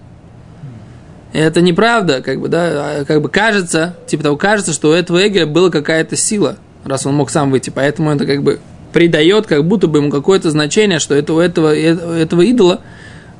Это 1.35 1.61
неправда, 1.61 2.23
как 2.23 2.41
бы, 2.41 2.49
да, 2.49 3.01
а 3.01 3.05
как 3.05 3.21
бы 3.21 3.29
кажется, 3.29 3.97
типа 4.07 4.23
того, 4.23 4.37
кажется, 4.39 4.73
что 4.73 4.89
у 4.89 4.93
этого 4.93 5.29
Эгеля 5.29 5.47
была 5.47 5.69
какая-то 5.71 6.17
сила, 6.17 6.57
раз 6.87 7.05
он 7.05 7.15
мог 7.15 7.29
сам 7.29 7.51
выйти, 7.51 7.69
поэтому 7.69 8.11
это 8.11 8.25
как 8.25 8.43
бы 8.43 8.61
придает 8.95 9.47
как 9.47 9.67
будто 9.67 9.89
бы 9.89 9.99
ему 9.99 10.11
какое-то 10.11 10.51
значение, 10.51 10.99
что 10.99 11.15
это, 11.15 11.35
у 11.35 11.39
этого, 11.39 11.77
этого 11.77 12.41
идола 12.41 12.81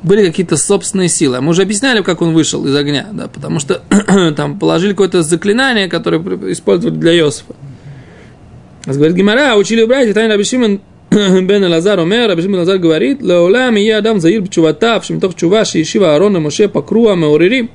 были 0.03 0.27
какие-то 0.27 0.57
собственные 0.57 1.09
силы. 1.09 1.41
Мы 1.41 1.51
уже 1.51 1.63
объясняли, 1.63 2.03
как 2.03 2.23
он 2.23 2.33
вышел 2.33 2.65
из 2.67 2.75
огня, 2.75 3.09
да, 3.13 3.29
потому 3.29 3.59
что 3.59 3.83
там 4.37 4.59
положили 4.59 4.93
какое-то 4.93 5.23
заклинание, 5.23 5.89
которое 5.89 6.21
использовали 6.53 6.97
для 6.97 7.17
Иосифа. 7.17 7.55
Говорит 8.87 9.17
Гимара, 9.17 9.55
учили 9.57 9.85
братья, 9.85 10.15
Тайна 10.15 10.35
Рабишиман 10.35 10.81
бен 11.11 11.65
Элазар 11.65 11.99
умер, 11.99 12.29
Рабишиман 12.29 12.61
Элазар 12.61 12.79
говорит, 12.79 13.21
«Леолам 13.21 13.77
и 13.77 13.89
Адам 13.89 14.21
заир 14.21 14.43
бчуватав, 14.43 15.05
шемтох 15.05 15.35
чува, 15.35 15.65
шиишива 15.65 16.15
Аарон 16.15 16.37
и 16.37 16.41
Моше 16.41 16.69
покруа 16.69 17.15
меоририм». 17.15 17.71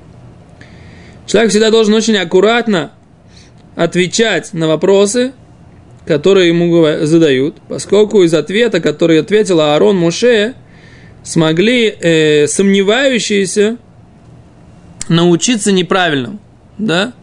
Человек 1.26 1.52
всегда 1.52 1.72
должен 1.72 1.94
очень 1.94 2.18
аккуратно 2.18 2.92
отвечать 3.76 4.54
на 4.54 4.68
вопросы, 4.68 5.34
которые 6.06 6.50
ему 6.50 7.06
задают, 7.06 7.56
поскольку 7.68 8.24
из 8.24 8.34
ответа, 8.34 8.82
который 8.82 9.20
ответил 9.20 9.62
Аарон 9.62 9.98
Моше, 9.98 10.56
смогли 11.24 11.88
э, 11.88 12.48
сомневающиеся 12.48 13.78
научиться 15.10 15.72
неправильному. 15.72 16.40
Да? 16.78 17.14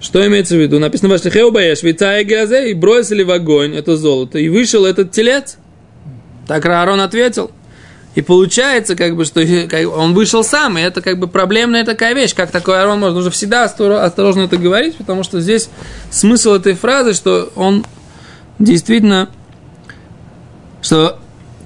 Что 0.00 0.24
имеется 0.26 0.54
в 0.54 0.60
виду? 0.60 0.78
Написано, 0.78 1.10
ваш 1.10 1.22
Хеубая, 1.22 1.74
швейцая 1.74 2.24
грязе, 2.24 2.70
и 2.70 2.74
бросили 2.74 3.22
в 3.22 3.30
огонь 3.30 3.74
это 3.74 3.96
золото. 3.96 4.38
И 4.38 4.48
вышел 4.48 4.84
этот 4.84 5.10
телец. 5.10 5.58
Так 6.46 6.64
Аарон 6.66 7.00
ответил. 7.00 7.50
И 8.14 8.22
получается, 8.22 8.96
как 8.96 9.16
бы, 9.16 9.24
что 9.24 9.44
как, 9.68 9.86
он 9.96 10.14
вышел 10.14 10.42
сам, 10.42 10.78
и 10.78 10.80
это 10.80 11.02
как 11.02 11.18
бы 11.18 11.28
проблемная 11.28 11.84
такая 11.84 12.14
вещь. 12.14 12.34
Как 12.34 12.50
такой 12.50 12.80
Аарон 12.80 13.00
может? 13.00 13.14
Нужно 13.14 13.30
всегда 13.30 13.64
осторожно 13.64 14.42
это 14.42 14.56
говорить, 14.56 14.96
потому 14.96 15.22
что 15.22 15.40
здесь 15.40 15.68
смысл 16.10 16.54
этой 16.54 16.74
фразы, 16.74 17.12
что 17.12 17.52
он 17.54 17.84
действительно, 18.58 19.28
что 20.80 21.18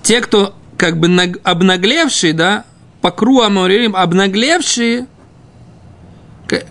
те, 0.03 0.21
кто 0.21 0.55
как 0.83 0.99
бы 0.99 1.07
обнаглевшие, 1.45 2.33
да, 2.33 2.65
покру 3.03 3.41
Аморим, 3.41 3.95
обнаглевшие, 3.95 5.07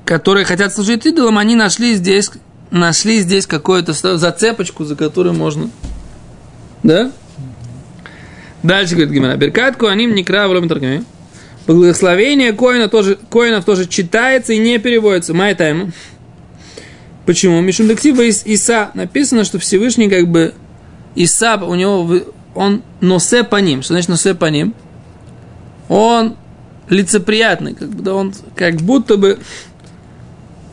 которые 0.03 0.44
хотят 0.44 0.74
служить 0.74 1.06
идолам, 1.06 1.38
они 1.38 1.56
нашли 1.56 1.94
здесь, 1.94 2.30
нашли 2.72 3.22
здесь 3.22 3.48
какую-то 3.48 3.94
зацепочку, 3.94 4.84
за 4.84 4.98
которую 4.98 5.34
можно, 5.34 5.70
да? 6.84 7.10
Дальше 8.63 8.96
говорит 8.96 9.13
Гимара. 9.13 9.38
Беркат 9.38 9.77
Куаним 9.77 10.13
Никра 10.13 10.50
Вломитрками. 10.50 11.06
Благословение 11.65 12.51
Коина 12.51 12.89
тоже, 12.89 13.18
Коинов 13.30 13.63
тоже 13.63 13.88
читается 13.88 14.51
и 14.51 14.58
не 14.58 14.77
переводится. 14.77 15.34
Май 15.34 15.56
тайм. 15.56 15.94
Почему? 17.25 17.62
Мишум 17.62 17.88
Дектива 17.88 18.24
из 18.24 18.46
Иса 18.46 18.91
написано, 18.94 19.46
что 19.46 19.58
Всевышний 19.58 20.10
как 20.10 20.27
бы 20.27 20.53
Иса, 21.15 21.56
у 21.56 21.75
него 21.75 22.24
он 22.55 22.84
носе 23.00 23.43
по 23.43 23.58
ним. 23.58 23.81
Что 23.81 23.93
значит 23.93 24.10
носе 24.10 24.36
по 24.36 24.46
ним? 24.46 24.74
Он 25.89 26.36
лицеприятный, 26.89 27.74
как 27.74 28.01
да, 28.01 28.15
он 28.15 28.34
как 28.55 28.75
будто 28.75 29.17
бы 29.17 29.39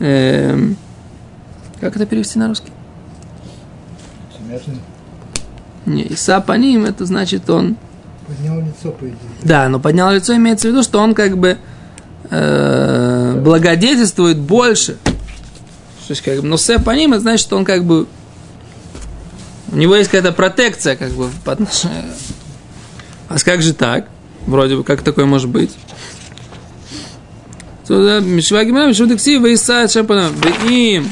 эм, 0.00 0.76
как 1.80 1.94
это 1.94 2.06
перевести 2.06 2.38
на 2.38 2.48
русский? 2.48 2.72
Смертный. 4.36 4.78
Не, 5.86 6.02
Иса 6.02 6.40
по 6.40 6.52
ним, 6.52 6.84
это 6.84 7.06
значит 7.06 7.48
он... 7.48 7.76
Поднял 8.26 8.60
лицо, 8.60 8.90
по 8.90 9.04
идее. 9.04 9.16
Да, 9.42 9.68
но 9.68 9.80
поднял 9.80 10.10
лицо 10.10 10.34
имеется 10.36 10.68
в 10.68 10.72
виду, 10.72 10.82
что 10.82 11.00
он 11.00 11.14
как 11.14 11.38
бы 11.38 11.56
э, 12.30 13.40
благодетельствует 13.42 14.38
больше. 14.38 14.98
То 15.04 16.12
есть, 16.12 16.22
как 16.22 16.40
бы, 16.40 16.46
но 16.46 16.56
Се 16.56 16.78
по 16.78 16.90
ним, 16.90 17.12
это 17.12 17.22
значит, 17.22 17.40
что 17.40 17.56
он 17.56 17.64
как 17.64 17.84
бы... 17.84 18.06
У 19.70 19.76
него 19.76 19.96
есть 19.96 20.10
какая-то 20.10 20.32
протекция, 20.32 20.96
как 20.96 21.10
бы, 21.12 21.28
по 21.44 21.52
отношению. 21.52 22.04
А 23.28 23.38
как 23.38 23.62
же 23.62 23.74
так? 23.74 24.08
Вроде 24.46 24.76
бы, 24.76 24.84
как 24.84 25.02
такое 25.02 25.26
может 25.26 25.48
быть? 25.48 25.72
Мишвагимам, 27.88 28.88
Мишвадекси, 28.88 29.38
Вейсад, 29.38 29.90
Шампана, 29.90 30.30
Веим. 30.64 31.10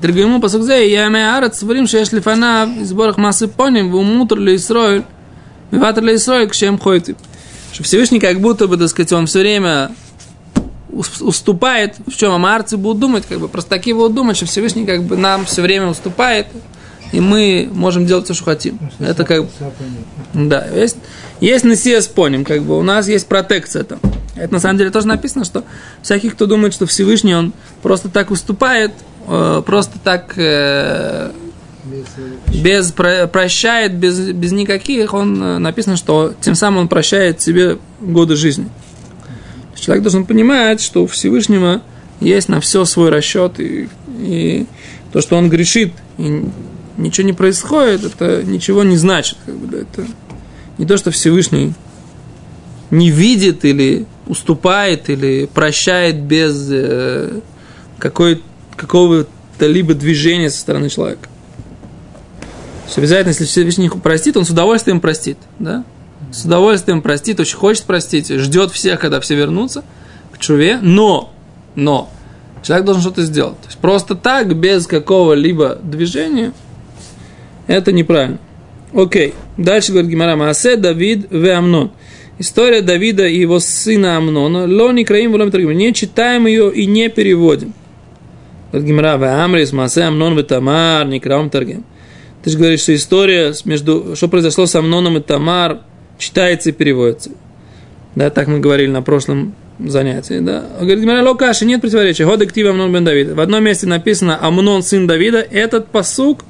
Тергему 0.00 0.40
посук 0.40 0.62
зе, 0.62 0.90
я 0.90 1.08
ме 1.08 1.36
арат 1.36 1.56
сварим, 1.56 1.86
что 1.86 1.98
если 1.98 2.20
фанав, 2.20 2.68
изборах 2.78 3.16
массы 3.16 3.48
поним, 3.48 3.90
в 3.90 3.96
умутр 3.96 4.38
ли 4.38 4.56
Исроиль, 4.56 5.04
миватр 5.70 6.02
ли 6.02 6.16
Исроиль, 6.16 6.48
к 6.48 6.54
чем 6.54 6.78
ходит. 6.78 7.16
Что 7.72 7.84
Всевышний 7.84 8.20
как 8.20 8.40
будто 8.40 8.66
бы, 8.66 8.76
так 8.76 8.88
сказать, 8.88 9.12
он 9.12 9.26
все 9.26 9.40
время 9.40 9.90
уступает, 10.90 11.96
в 12.06 12.14
чем 12.14 12.32
амарцы 12.32 12.76
будут 12.76 12.98
думать, 13.00 13.24
как 13.26 13.40
бы 13.40 13.48
просто 13.48 13.70
такие 13.70 13.94
будут 13.94 14.14
думать, 14.14 14.36
что 14.36 14.46
Всевышний 14.46 14.84
как 14.84 15.04
бы 15.04 15.16
нам 15.16 15.46
все 15.46 15.62
время 15.62 15.86
уступает, 15.86 16.48
и 17.12 17.20
мы 17.20 17.68
можем 17.72 18.06
делать 18.06 18.24
все, 18.26 18.34
что 18.34 18.44
хотим. 18.44 18.78
Ну, 18.98 19.06
Это 19.06 19.24
как. 19.24 19.46
Да, 20.34 20.66
есть, 20.74 20.96
есть 21.40 21.64
насия 21.64 22.00
с 22.00 22.06
поним, 22.06 22.44
как 22.44 22.62
бы 22.62 22.78
у 22.78 22.82
нас 22.82 23.08
есть 23.08 23.26
протекция 23.26 23.84
там. 23.84 24.00
Это 24.36 24.52
на 24.52 24.60
самом 24.60 24.78
деле 24.78 24.90
тоже 24.90 25.06
написано, 25.06 25.44
что 25.44 25.64
всякий, 26.02 26.30
кто 26.30 26.46
думает, 26.46 26.74
что 26.74 26.86
Всевышний, 26.86 27.34
он 27.34 27.52
просто 27.82 28.08
так 28.08 28.30
уступает, 28.30 28.92
э, 29.26 29.62
просто 29.64 29.98
так 29.98 30.34
э, 30.36 31.32
без 32.62 32.92
про, 32.92 33.26
прощает, 33.26 33.94
без, 33.94 34.18
без 34.18 34.52
никаких, 34.52 35.14
он 35.14 35.42
э, 35.42 35.58
написано, 35.58 35.96
что 35.96 36.34
тем 36.40 36.54
самым 36.54 36.82
он 36.82 36.88
прощает 36.88 37.40
себе 37.40 37.78
годы 38.00 38.36
жизни. 38.36 38.68
Человек 39.74 40.02
должен 40.02 40.24
понимать, 40.26 40.80
что 40.80 41.04
у 41.04 41.06
Всевышнего 41.06 41.82
есть 42.20 42.48
на 42.48 42.60
все 42.60 42.84
свой 42.84 43.10
расчет, 43.10 43.58
и, 43.58 43.88
и 44.18 44.66
то, 45.12 45.20
что 45.20 45.36
он 45.36 45.48
грешит, 45.48 45.92
и 46.18 46.44
ничего 46.98 47.26
не 47.26 47.32
происходит, 47.32 48.04
это 48.04 48.42
ничего 48.44 48.82
не 48.82 48.96
значит. 48.96 49.38
Как 49.46 49.56
бы, 49.56 49.66
да, 49.66 49.78
это 49.78 50.06
не 50.76 50.86
то, 50.86 50.96
что 50.96 51.10
Всевышний 51.10 51.74
не 52.90 53.10
видит 53.10 53.64
или 53.64 54.06
уступает 54.26 55.10
или 55.10 55.46
прощает 55.46 56.20
без 56.22 56.68
э, 56.70 57.40
какой, 57.98 58.42
какого-то 58.76 59.66
либо 59.66 59.94
движения 59.94 60.50
со 60.50 60.60
стороны 60.60 60.88
человека. 60.88 61.28
Что 62.88 63.00
обязательно, 63.00 63.30
если 63.30 63.44
Всевышний 63.44 63.90
простит, 63.90 64.36
он 64.36 64.44
с 64.44 64.50
удовольствием 64.50 65.00
простит. 65.00 65.38
Да? 65.58 65.84
С 66.32 66.44
удовольствием 66.44 67.02
простит, 67.02 67.40
очень 67.40 67.56
хочет 67.56 67.84
простить, 67.84 68.28
ждет 68.28 68.70
всех, 68.70 69.00
когда 69.00 69.20
все 69.20 69.34
вернутся 69.34 69.84
к 70.32 70.38
чуве, 70.38 70.78
но, 70.80 71.32
но, 71.74 72.10
человек 72.62 72.86
должен 72.86 73.02
что-то 73.02 73.22
сделать. 73.22 73.60
То 73.60 73.66
есть 73.66 73.78
просто 73.78 74.14
так, 74.14 74.54
без 74.56 74.86
какого-либо 74.86 75.78
движения, 75.82 76.52
это 77.68 77.92
неправильно. 77.92 78.38
Окей. 78.92 79.34
Дальше 79.56 79.92
говорит 79.92 80.10
Гимара 80.10 80.34
Маасе, 80.34 80.76
Давид, 80.76 81.28
Ве 81.30 81.52
Амнон. 81.52 81.92
История 82.40 82.82
Давида 82.82 83.26
и 83.28 83.38
его 83.38 83.60
сына 83.60 84.16
Амнона. 84.16 84.66
Ло 84.66 84.90
не 84.90 85.04
краим, 85.04 85.34
ло 85.34 85.44
Не 85.44 85.94
читаем 85.94 86.46
ее 86.46 86.72
и 86.72 86.86
не 86.86 87.08
переводим. 87.08 87.74
Говорит 88.72 88.88
Гимара, 88.88 89.16
Ве 89.16 89.28
Амрис, 89.28 89.72
Маасе, 89.72 90.02
Амнон, 90.02 90.36
Ве 90.36 90.42
Тамар, 90.42 91.06
не 91.06 91.20
краим 91.20 91.50
торгем. 91.50 91.84
Ты 92.42 92.50
же 92.50 92.58
говоришь, 92.58 92.80
что 92.80 92.94
история 92.94 93.52
между, 93.64 94.14
что 94.14 94.28
произошло 94.28 94.66
с 94.66 94.74
Амноном 94.74 95.18
и 95.18 95.20
Тамар, 95.20 95.80
читается 96.18 96.70
и 96.70 96.72
переводится. 96.72 97.30
Да, 98.14 98.30
так 98.30 98.48
мы 98.48 98.60
говорили 98.60 98.90
на 98.90 99.02
прошлом 99.02 99.54
занятии, 99.78 100.38
да. 100.40 100.64
Говорит, 100.80 101.00
Гимара 101.00 101.22
Локаши, 101.22 101.64
нет 101.64 101.80
противоречия. 101.80 102.24
Год 102.24 102.40
актив 102.42 102.66
Амнон 102.66 102.92
бен 102.92 103.04
Давида. 103.04 103.34
В 103.34 103.40
одном 103.40 103.64
месте 103.64 103.86
написано 103.86 104.38
Амнон 104.40 104.82
сын 104.82 105.06
Давида. 105.06 105.38
Этот 105.38 105.88
посук, 105.88 106.44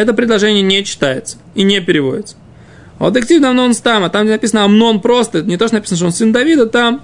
это 0.00 0.14
предложение 0.14 0.62
не 0.62 0.84
читается 0.84 1.38
и 1.54 1.62
не 1.62 1.80
переводится. 1.80 2.36
А 2.98 3.04
вот 3.04 3.16
актив 3.16 3.42
Амнон 3.42 3.74
стама, 3.74 4.08
там 4.08 4.24
где 4.24 4.32
написано 4.32 4.64
Амнон 4.64 5.00
просто, 5.00 5.42
не 5.42 5.56
то, 5.56 5.66
что 5.66 5.76
написано, 5.76 5.96
что 5.96 6.06
он 6.06 6.12
сын 6.12 6.32
Давида, 6.32 6.66
там, 6.66 7.02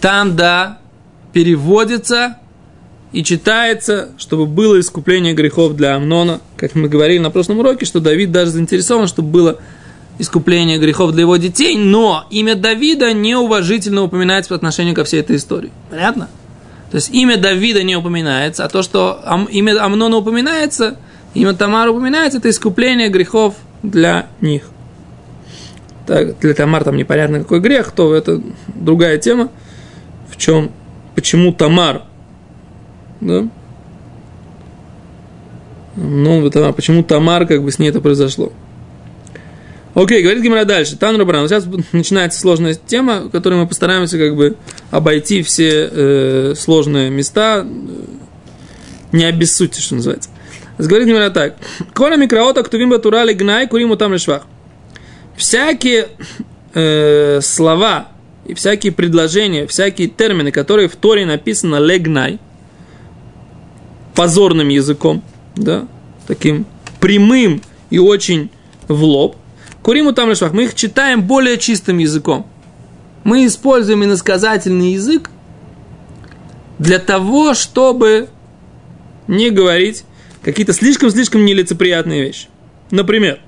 там, 0.00 0.36
да, 0.36 0.78
переводится 1.32 2.38
и 3.12 3.24
читается, 3.24 4.10
чтобы 4.18 4.46
было 4.46 4.78
искупление 4.78 5.34
грехов 5.34 5.74
для 5.74 5.96
Амнона. 5.96 6.40
Как 6.56 6.74
мы 6.74 6.88
говорили 6.88 7.18
на 7.18 7.30
прошлом 7.30 7.58
уроке, 7.58 7.86
что 7.86 8.00
Давид 8.00 8.30
даже 8.30 8.52
заинтересован, 8.52 9.08
чтобы 9.08 9.30
было 9.30 9.58
искупление 10.18 10.78
грехов 10.78 11.12
для 11.12 11.22
его 11.22 11.36
детей, 11.36 11.76
но 11.76 12.26
имя 12.30 12.54
Давида 12.54 13.12
неуважительно 13.12 14.02
упоминается 14.02 14.50
по 14.50 14.56
отношению 14.56 14.94
ко 14.94 15.04
всей 15.04 15.20
этой 15.20 15.36
истории. 15.36 15.72
Понятно? 15.90 16.28
То 16.90 16.96
есть 16.96 17.10
имя 17.10 17.36
Давида 17.36 17.82
не 17.82 17.96
упоминается, 17.96 18.64
а 18.64 18.68
то, 18.68 18.82
что 18.82 19.22
имя 19.50 19.84
Амнона 19.84 20.16
упоминается, 20.16 20.96
имя 21.34 21.52
Тамара 21.52 21.90
упоминается, 21.90 22.38
это 22.38 22.48
искупление 22.48 23.10
грехов 23.10 23.56
для 23.82 24.28
них. 24.40 24.70
Так, 26.06 26.38
для 26.38 26.54
Тамар 26.54 26.84
там 26.84 26.96
непонятно 26.96 27.40
какой 27.40 27.60
грех, 27.60 27.92
то 27.92 28.14
это 28.14 28.40
другая 28.74 29.18
тема. 29.18 29.50
В 30.30 30.38
чем, 30.38 30.70
почему 31.14 31.52
Тамар, 31.52 32.04
да? 33.20 33.46
Ну, 35.96 36.50
Тамар, 36.50 36.72
почему 36.72 37.02
Тамар, 37.02 37.46
как 37.46 37.62
бы 37.62 37.70
с 37.70 37.78
ней 37.78 37.90
это 37.90 38.00
произошло. 38.00 38.52
Окей, 39.98 40.22
говорит 40.22 40.44
Гимара 40.44 40.64
дальше. 40.64 40.96
Тан 40.96 41.16
Рабран. 41.16 41.48
Сейчас 41.48 41.66
начинается 41.90 42.38
сложная 42.38 42.74
тема, 42.74 43.28
которой 43.30 43.54
мы 43.56 43.66
постараемся 43.66 44.16
как 44.16 44.36
бы 44.36 44.56
обойти 44.92 45.42
все 45.42 45.88
э, 45.90 46.54
сложные 46.56 47.10
места, 47.10 47.66
не 49.10 49.24
обессудьте, 49.24 49.80
что 49.80 49.96
называется. 49.96 50.30
Говорит 50.78 51.08
Гимара 51.08 51.30
так. 51.30 51.56
Кола 51.94 52.16
микроота 52.16 52.62
ктувим 52.62 52.90
батурали 52.90 53.32
гнай 53.32 53.66
куриму 53.66 53.96
там 53.96 54.12
лишвах. 54.12 54.46
Всякие 55.36 56.10
э, 56.74 57.40
слова 57.42 58.06
и 58.46 58.54
всякие 58.54 58.92
предложения, 58.92 59.66
всякие 59.66 60.06
термины, 60.06 60.52
которые 60.52 60.88
в 60.88 60.94
Торе 60.94 61.26
написаны 61.26 61.74
легнай, 61.84 62.38
позорным 64.14 64.68
языком, 64.68 65.24
да, 65.56 65.88
таким 66.28 66.66
прямым 67.00 67.62
и 67.90 67.98
очень 67.98 68.48
в 68.86 69.02
лоб. 69.02 69.34
Куриму 69.88 70.12
там 70.12 70.28
лишвах. 70.28 70.52
Мы 70.52 70.64
их 70.64 70.74
читаем 70.74 71.22
более 71.22 71.56
чистым 71.56 71.96
языком. 71.96 72.46
Мы 73.24 73.46
используем 73.46 74.04
иносказательный 74.04 74.92
язык 74.92 75.30
для 76.78 76.98
того, 76.98 77.54
чтобы 77.54 78.28
не 79.28 79.48
говорить 79.48 80.04
какие-то 80.42 80.74
слишком-слишком 80.74 81.46
нелицеприятные 81.46 82.20
вещи. 82.20 82.48
Например, 82.90 83.40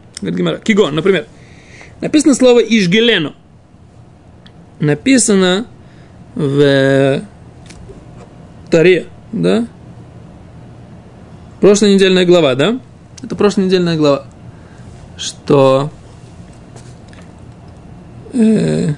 Кигон, 0.65 0.95
например, 0.95 1.27
написано 2.01 2.33
слово 2.33 2.61
Ишгелену. 2.61 3.35
Написано 4.79 5.67
в 6.35 7.21
Таре, 8.71 9.09
да? 9.33 9.67
Прошлая 11.61 11.93
недельная 11.93 12.25
глава, 12.25 12.55
да? 12.55 12.81
Это 13.23 13.37
прошлая 13.37 13.67
недельная 13.67 13.99
глава. 13.99 14.25
Что... 15.19 15.91
э, 18.33 18.95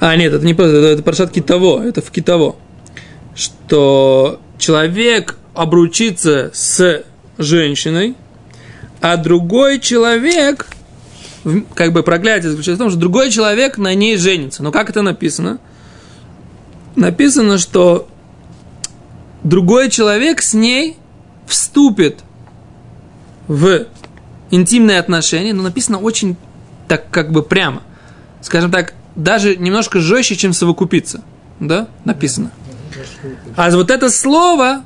А, 0.00 0.16
нет, 0.16 0.32
это 0.32 0.44
не 0.44 0.54
просто, 0.54 0.76
это, 0.76 0.86
это 0.88 1.02
паршат 1.02 1.30
Китово, 1.30 1.82
это 1.82 2.02
в 2.02 2.10
Китово. 2.10 2.56
Что 3.34 4.40
человек 4.58 5.36
обручится 5.54 6.50
с 6.52 7.04
женщиной, 7.38 8.14
а 9.00 9.16
другой 9.16 9.78
человек, 9.78 10.66
как 11.74 11.92
бы 11.92 12.02
проклятие 12.02 12.50
заключается 12.50 12.82
в 12.82 12.84
том, 12.84 12.90
что 12.90 12.98
другой 12.98 13.30
человек 13.30 13.78
на 13.78 13.94
ней 13.94 14.16
женится. 14.16 14.62
Но 14.62 14.72
как 14.72 14.90
это 14.90 15.02
написано? 15.02 15.58
Написано, 16.94 17.58
что 17.58 18.08
другой 19.42 19.90
человек 19.90 20.42
с 20.42 20.54
ней 20.54 20.96
вступит 21.46 22.20
в 23.48 23.86
интимные 24.50 24.98
отношения, 24.98 25.52
но 25.52 25.62
написано 25.62 25.98
очень 25.98 26.36
так 26.88 27.10
как 27.10 27.30
бы 27.30 27.42
прямо. 27.42 27.82
Скажем 28.40 28.70
так, 28.70 28.94
даже 29.14 29.56
немножко 29.56 30.00
жестче, 30.00 30.36
чем 30.36 30.52
совокупиться. 30.52 31.22
Да? 31.60 31.88
Написано. 32.04 32.50
А 33.56 33.70
вот 33.70 33.90
это 33.90 34.10
слово, 34.10 34.84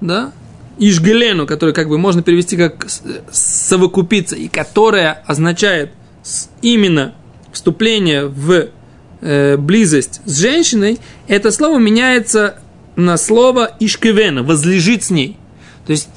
да, 0.00 0.32
Ишгелену, 0.78 1.46
которое 1.46 1.72
как 1.72 1.88
бы 1.88 1.98
можно 1.98 2.22
перевести 2.22 2.56
как 2.56 2.86
совокупиться, 3.30 4.34
и 4.34 4.48
которое 4.48 5.22
означает 5.26 5.92
именно 6.62 7.14
вступление 7.52 8.26
в 8.26 8.68
э, 9.20 9.56
близость 9.58 10.22
с 10.24 10.38
женщиной, 10.38 10.98
это 11.28 11.50
слово 11.50 11.78
меняется 11.78 12.60
на 12.96 13.18
слово 13.18 13.76
Ишкевена, 13.78 14.42
возлежит 14.42 15.04
с 15.04 15.10
ней. 15.10 15.36
То 15.86 15.92
есть 15.92 16.08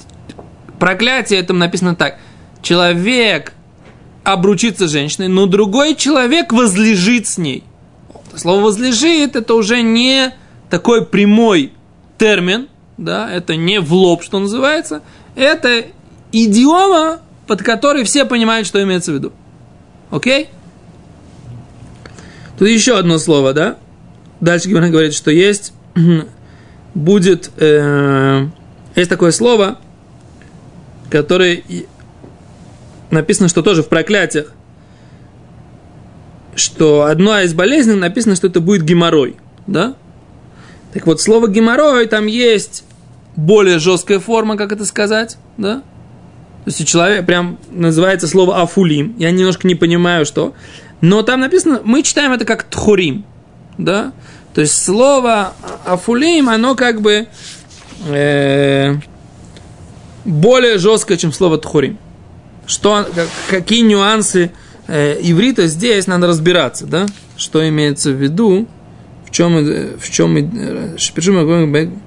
проклятие 0.79 1.39
этом 1.39 1.59
написано 1.59 1.95
так. 1.95 2.19
Человек 2.61 3.53
обручится 4.23 4.87
с 4.87 4.91
женщиной, 4.91 5.27
но 5.27 5.45
другой 5.45 5.95
человек 5.95 6.53
возлежит 6.53 7.27
с 7.27 7.37
ней. 7.37 7.63
Слово 8.35 8.63
возлежит 8.63 9.35
это 9.35 9.53
уже 9.53 9.81
не 9.81 10.33
такой 10.69 11.05
прямой 11.05 11.73
термин, 12.17 12.67
да, 12.97 13.31
это 13.31 13.55
не 13.55 13.79
в 13.79 13.93
лоб, 13.93 14.23
что 14.23 14.39
называется, 14.39 15.01
это 15.35 15.85
идиома, 16.31 17.19
под 17.47 17.61
которой 17.61 18.03
все 18.03 18.25
понимают, 18.25 18.65
что 18.65 18.81
имеется 18.81 19.11
в 19.11 19.15
виду. 19.15 19.33
Окей? 20.09 20.49
Тут 22.57 22.67
еще 22.67 22.97
одно 22.97 23.17
слово, 23.17 23.53
да? 23.53 23.77
Дальше 24.39 24.69
Гимара 24.69 24.89
говорит, 24.89 25.13
что 25.13 25.31
есть, 25.31 25.73
будет, 26.93 27.51
э, 27.57 28.47
есть 28.95 29.09
такое 29.09 29.31
слово, 29.31 29.79
которое 31.09 31.63
написано, 33.13 33.47
что 33.47 33.61
тоже 33.61 33.83
в 33.83 33.89
проклятиях, 33.89 34.53
что 36.55 37.03
одна 37.03 37.43
из 37.43 37.53
болезней 37.53 37.95
написано, 37.95 38.35
что 38.35 38.47
это 38.47 38.59
будет 38.59 38.83
геморрой, 38.83 39.37
да? 39.67 39.95
Так 40.93 41.07
вот, 41.07 41.21
слово 41.21 41.47
геморрой, 41.47 42.05
там 42.07 42.27
есть 42.27 42.83
более 43.35 43.79
жесткая 43.79 44.19
форма, 44.19 44.57
как 44.57 44.71
это 44.71 44.85
сказать, 44.85 45.37
да? 45.57 45.81
То 46.65 46.69
есть 46.69 46.81
у 46.81 46.85
человека 46.85 47.23
прям 47.23 47.57
называется 47.71 48.27
слово 48.27 48.61
афулим. 48.61 49.15
Я 49.17 49.31
немножко 49.31 49.67
не 49.67 49.75
понимаю, 49.75 50.25
что. 50.25 50.53
Но 51.01 51.21
там 51.21 51.41
написано, 51.41 51.81
мы 51.83 52.03
читаем 52.03 52.31
это 52.31 52.45
как 52.45 52.63
тхурим, 52.63 53.25
да? 53.77 54.13
То 54.53 54.61
есть 54.61 54.81
слово 54.81 55.53
афулим, 55.85 56.47
оно 56.47 56.75
как 56.75 57.01
бы 57.01 57.27
э, 58.07 58.95
более 60.23 60.77
жесткое, 60.77 61.17
чем 61.17 61.33
слово 61.33 61.57
тхурим. 61.57 61.97
Что, 62.65 63.05
как- 63.13 63.29
какие 63.49 63.81
нюансы 63.81 64.51
э, 64.87 65.17
иврита 65.21 65.67
здесь 65.67 66.07
надо 66.07 66.27
разбираться, 66.27 66.85
да? 66.85 67.05
Что 67.35 67.67
имеется 67.67 68.11
в 68.11 68.21
виду, 68.21 68.67
в 69.25 69.31
чем, 69.31 69.57
э, 69.57 69.97
в 69.97 70.09
чем, 70.09 70.37
э, 70.37 70.97
шпишу 70.97 71.33
мы 71.33 71.43
говорим, 71.45 72.01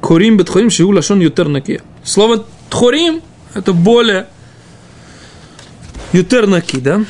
Корим 0.00 0.36
бетхорим 0.36 0.70
шиу 0.70 0.90
лашон 0.90 1.20
ютер 1.20 1.48
накия. 1.48 1.80
Слово 2.04 2.44
тхорим 2.68 3.22
это 3.54 3.72
более 3.72 4.26
ютер 6.12 6.46
наки, 6.46 6.78
да? 6.78 7.04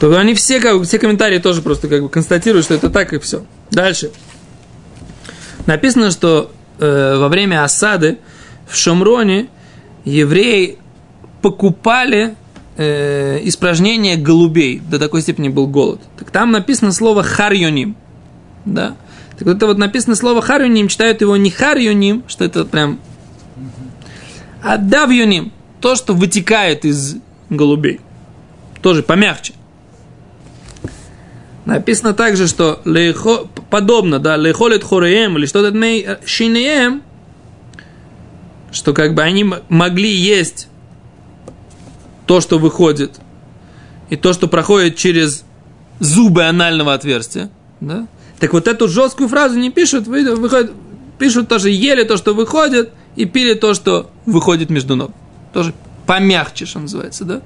То 0.00 0.18
они 0.18 0.34
все, 0.34 0.58
как, 0.58 0.82
все 0.82 0.98
комментарии 0.98 1.38
тоже 1.38 1.62
просто 1.62 1.86
как 1.86 2.02
бы 2.02 2.08
констатируют, 2.08 2.64
что 2.64 2.74
это 2.74 2.90
так 2.90 3.12
и 3.12 3.20
все. 3.20 3.44
Дальше. 3.70 4.10
Написано, 5.66 6.10
что 6.10 6.50
э, 6.78 7.16
во 7.16 7.28
время 7.28 7.64
осады 7.64 8.18
в 8.66 8.76
Шамроне 8.76 9.48
евреи 10.04 10.78
покупали 11.40 12.34
э, 12.76 13.40
испражнения 13.42 14.16
голубей. 14.16 14.80
До 14.80 14.98
такой 14.98 15.22
степени 15.22 15.48
был 15.48 15.66
голод. 15.66 16.00
Так 16.18 16.30
там 16.30 16.50
написано 16.50 16.92
слово 16.92 17.22
харьоним. 17.22 17.96
Да? 18.64 18.96
Так 19.38 19.46
вот 19.48 19.56
это 19.56 19.66
вот 19.66 19.78
написано 19.78 20.14
слово 20.14 20.42
харьоним, 20.42 20.88
читают 20.88 21.20
его 21.20 21.36
не 21.36 21.50
харьоним, 21.50 22.22
что 22.28 22.44
это 22.44 22.64
прям, 22.64 23.00
а 24.62 24.76
давьоним. 24.76 25.52
То, 25.80 25.96
что 25.96 26.14
вытекает 26.14 26.84
из 26.84 27.16
голубей. 27.50 28.00
Тоже 28.82 29.02
помягче. 29.02 29.54
Написано 31.64 32.12
также, 32.12 32.48
что 32.48 32.80
лейхо, 32.84 33.46
подобно, 33.70 34.18
да, 34.18 34.36
лейхолет 34.36 34.82
хореем 34.82 35.38
или 35.38 35.46
что-то 35.46 35.70
мей 35.76 36.06
шинеем, 36.24 37.02
что 38.72 38.92
как 38.92 39.14
бы 39.14 39.22
они 39.22 39.44
могли 39.68 40.12
есть 40.12 40.68
то, 42.26 42.40
что 42.40 42.58
выходит, 42.58 43.20
и 44.10 44.16
то, 44.16 44.32
что 44.32 44.48
проходит 44.48 44.96
через 44.96 45.44
зубы 46.00 46.44
анального 46.44 46.94
отверстия, 46.94 47.50
да? 47.80 48.08
Так 48.40 48.52
вот 48.54 48.66
эту 48.66 48.88
жесткую 48.88 49.28
фразу 49.28 49.56
не 49.56 49.70
пишут, 49.70 50.08
вы- 50.08 50.34
выходит, 50.34 50.72
пишут 51.18 51.48
тоже 51.48 51.70
ели 51.70 52.02
то, 52.02 52.16
что 52.16 52.34
выходит, 52.34 52.90
и 53.14 53.24
пили 53.24 53.54
то, 53.54 53.74
что 53.74 54.10
выходит 54.26 54.68
между 54.68 54.96
ног. 54.96 55.12
Тоже 55.52 55.74
помягче, 56.06 56.66
что 56.66 56.80
называется, 56.80 57.24
да? 57.24 57.36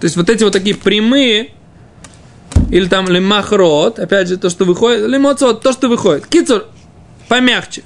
То 0.00 0.04
есть 0.04 0.16
вот 0.16 0.28
эти 0.28 0.42
вот 0.42 0.52
такие 0.52 0.74
прямые, 0.74 1.52
или 2.70 2.86
там 2.86 3.08
лимахрот, 3.08 3.98
опять 3.98 4.28
же, 4.28 4.36
то, 4.36 4.48
что 4.48 4.64
выходит, 4.64 5.08
лимоцот, 5.08 5.62
то, 5.62 5.72
что 5.72 5.88
выходит. 5.88 6.26
Кицур, 6.26 6.66
помягче. 7.28 7.82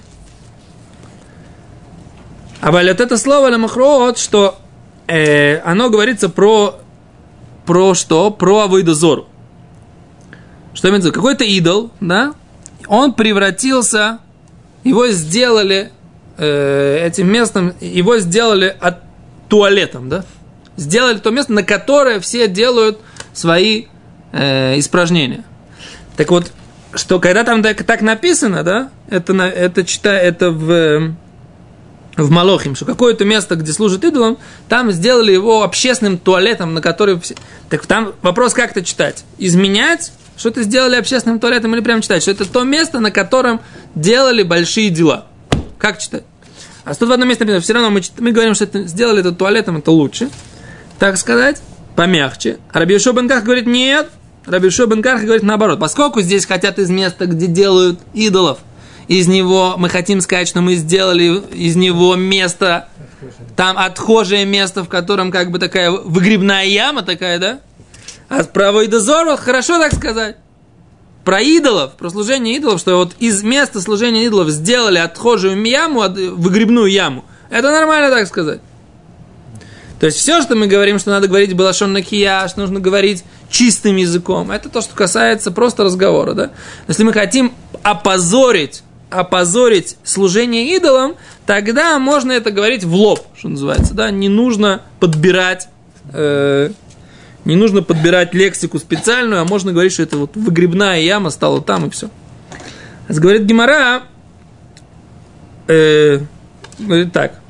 А 2.61 2.70
вот 2.70 2.83
это 2.83 3.16
слово 3.16 3.49
лимахрот, 3.51 4.18
что 4.18 4.59
э, 5.07 5.59
оно 5.59 5.90
говорится 5.90 6.29
про, 6.29 6.81
про 7.66 7.94
что? 7.94 8.31
Про 8.31 8.61
авойдозору. 8.61 9.27
Что 10.75 10.88
имеется? 10.88 11.12
Какой-то 11.12 11.44
идол, 11.44 11.90
да? 12.01 12.35
Он 12.87 13.14
превратился, 13.14 14.18
его 14.83 15.09
сделали 15.09 15.92
э, 16.37 17.07
этим 17.07 17.31
местом, 17.31 17.73
его 17.81 18.18
сделали 18.18 18.77
от 18.81 18.99
туалетом, 19.49 20.09
да? 20.09 20.25
Сделали 20.77 21.18
то 21.18 21.31
место, 21.31 21.53
на 21.53 21.62
которое 21.62 22.20
все 22.20 22.49
делают 22.49 22.99
свои 23.33 23.87
э, 24.35 24.79
испражнения. 24.79 25.44
Так 26.16 26.31
вот, 26.31 26.53
что 26.94 27.20
когда 27.20 27.44
там 27.44 27.62
так, 27.62 27.83
так 27.85 28.03
написано, 28.03 28.62
да, 28.62 28.90
это, 29.09 29.33
это, 29.33 29.85
чита, 29.85 30.12
это 30.12 30.51
в, 30.51 31.14
в 32.16 32.31
Малохим, 32.31 32.75
что 32.75 32.85
какое-то 32.85 33.25
место, 33.25 33.57
где 33.57 33.73
служат 33.73 34.05
идолам, 34.05 34.38
там 34.68 34.92
сделали 34.92 35.33
его 35.33 35.62
общественным 35.62 36.18
туалетом, 36.18 36.75
на 36.75 36.81
который 36.81 37.18
все... 37.20 37.35
Так 37.70 37.87
там 37.87 38.12
вопрос, 38.23 38.55
как 38.55 38.73
это 38.73 38.85
читать? 38.85 39.25
Изменять, 39.38 40.12
что 40.37 40.49
это 40.49 40.62
сделали 40.62 40.97
общественным 40.97 41.38
туалетом 41.40 41.75
или 41.75 41.81
прям 41.81 42.01
читать? 42.01 42.23
Что 42.23 42.33
это 42.33 42.44
то 42.44 42.64
место, 42.64 43.01
на 43.01 43.11
котором 43.11 43.61
делали 43.94 44.42
большие 44.42 44.90
дела. 44.90 45.27
Как 45.79 45.99
читать? 45.99 46.25
А 46.85 46.94
тут 46.94 47.09
в 47.09 47.12
одном 47.12 47.29
месте 47.29 47.44
написано, 47.44 47.62
все 47.62 47.73
равно 47.73 47.90
мы, 47.90 48.03
мы 48.18 48.33
говорим, 48.33 48.55
что 48.55 48.64
это, 48.64 48.87
сделали 48.87 49.20
это 49.20 49.33
туалетом, 49.33 49.79
это 49.79 49.90
лучше. 49.90 50.29
Так 50.99 51.16
сказать, 51.16 51.62
помягче. 51.97 52.59
А 52.73 52.79
Раби 52.79 52.94
Йошуа 52.94 53.12
бен 53.14 53.29
Карх 53.29 53.44
говорит, 53.44 53.66
нет. 53.66 54.11
Раби 54.46 54.66
Йошуа 54.66 54.87
бен 54.87 55.02
Карх 55.02 55.22
говорит 55.22 55.42
наоборот. 55.42 55.80
Поскольку 55.80 56.20
здесь 56.20 56.46
хотят 56.46 56.78
из 56.78 56.90
места, 56.90 57.26
где 57.26 57.46
делают 57.46 58.00
идолов, 58.12 58.59
из 59.09 59.26
него 59.26 59.74
мы 59.76 59.88
хотим 59.88 60.20
сказать, 60.20 60.48
что 60.48 60.61
мы 60.61 60.74
сделали 60.74 61.42
из 61.52 61.76
него 61.76 62.14
место, 62.14 62.88
там 63.57 63.78
отхожее 63.78 64.44
место, 64.44 64.85
в 64.85 64.88
котором 64.88 65.30
как 65.30 65.50
бы 65.50 65.59
такая 65.59 65.90
выгребная 65.90 66.64
яма 66.64 67.02
такая, 67.02 67.38
да? 67.38 67.61
А 68.28 68.44
про 68.44 68.72
Войдозор, 68.72 69.37
хорошо 69.37 69.78
так 69.78 69.94
сказать. 69.94 70.37
Про 71.24 71.40
идолов, 71.40 71.94
про 71.94 72.11
служение 72.11 72.57
идолов, 72.57 72.80
что 72.80 72.96
вот 72.96 73.14
из 73.18 73.42
места 73.42 73.80
служения 73.80 74.26
идолов 74.26 74.50
сделали 74.50 74.98
отхожую 74.98 75.62
яму, 75.64 76.02
выгребную 76.02 76.87
яму. 76.87 77.24
Это 77.48 77.70
нормально 77.70 78.11
так 78.11 78.26
сказать. 78.26 78.61
То 80.05 80.09
есть 80.09 80.19
все, 80.19 80.43
что 80.43 80.55
мы 80.55 80.67
говорим, 80.67 80.99
что 80.99 81.12
надо 81.12 81.29
говорить 81.29 81.57
балашон 81.57 81.95
на 81.95 82.03
кияш, 82.03 82.57
нужно 82.57 82.79
говорить 82.79 83.25
чистым 83.49 83.97
языком, 83.97 84.51
это 84.51 84.69
то, 84.69 84.83
что 84.83 84.95
касается 84.95 85.51
просто 85.51 85.83
разговора, 85.83 86.35
да? 86.35 86.51
Если 86.88 87.05
мы 87.05 87.14
хотим 87.14 87.55
опозорить, 87.83 88.83
опозорить 89.09 89.97
служение 90.05 90.77
идолам, 90.77 91.14
тогда 91.47 91.99
можно 91.99 92.33
это 92.33 92.51
говорить 92.51 92.85
в 92.85 92.95
лоб, 92.95 93.21
что 93.35 93.49
называется, 93.49 93.95
да? 93.95 94.11
Не 94.11 94.29
нужно 94.29 94.83
подбирать, 95.01 95.71
э, 96.12 96.69
не 97.47 97.57
нужно 97.57 97.83
подбирать 97.83 98.35
лексику 98.35 98.79
специальную, 98.79 99.40
а 99.40 99.47
можно 99.47 99.73
говорить, 99.73 99.95
что 99.95 100.03
это 100.03 100.19
вот 100.19 100.37
выгребная 100.37 101.01
яма 101.01 101.31
стала 101.31 101.62
там 101.62 101.87
и 101.87 101.88
все. 101.88 102.11
Говорит 103.09 103.45
Гимара, 103.45 104.03
э, 105.67 106.21
говорит 106.79 107.11
так, 107.14 107.40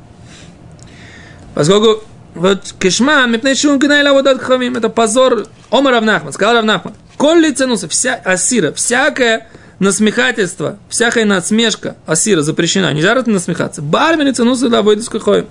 Поскольку 1.54 2.04
вот 2.34 2.74
кишма, 2.78 3.26
мипней 3.26 3.54
шум 3.54 3.78
гнайла 3.78 4.12
водат 4.12 4.40
хавим, 4.42 4.76
это 4.76 4.88
позор. 4.88 5.46
Ома 5.70 5.90
Равнахман, 5.90 6.32
сказал 6.32 6.56
Равнахман, 6.56 6.94
коль 7.16 7.40
лиценуса, 7.40 7.88
вся 7.88 8.14
асира, 8.14 8.72
всякое 8.72 9.48
насмехательство, 9.78 10.78
всякая 10.88 11.24
насмешка 11.24 11.96
асира 12.06 12.42
запрещена, 12.42 12.92
нельзя 12.92 13.14
насмехаться. 13.14 13.82
Бармен 13.82 14.28
лиценуса 14.28 14.68
да 14.68 14.82
выйдет 14.82 15.04
с 15.04 15.44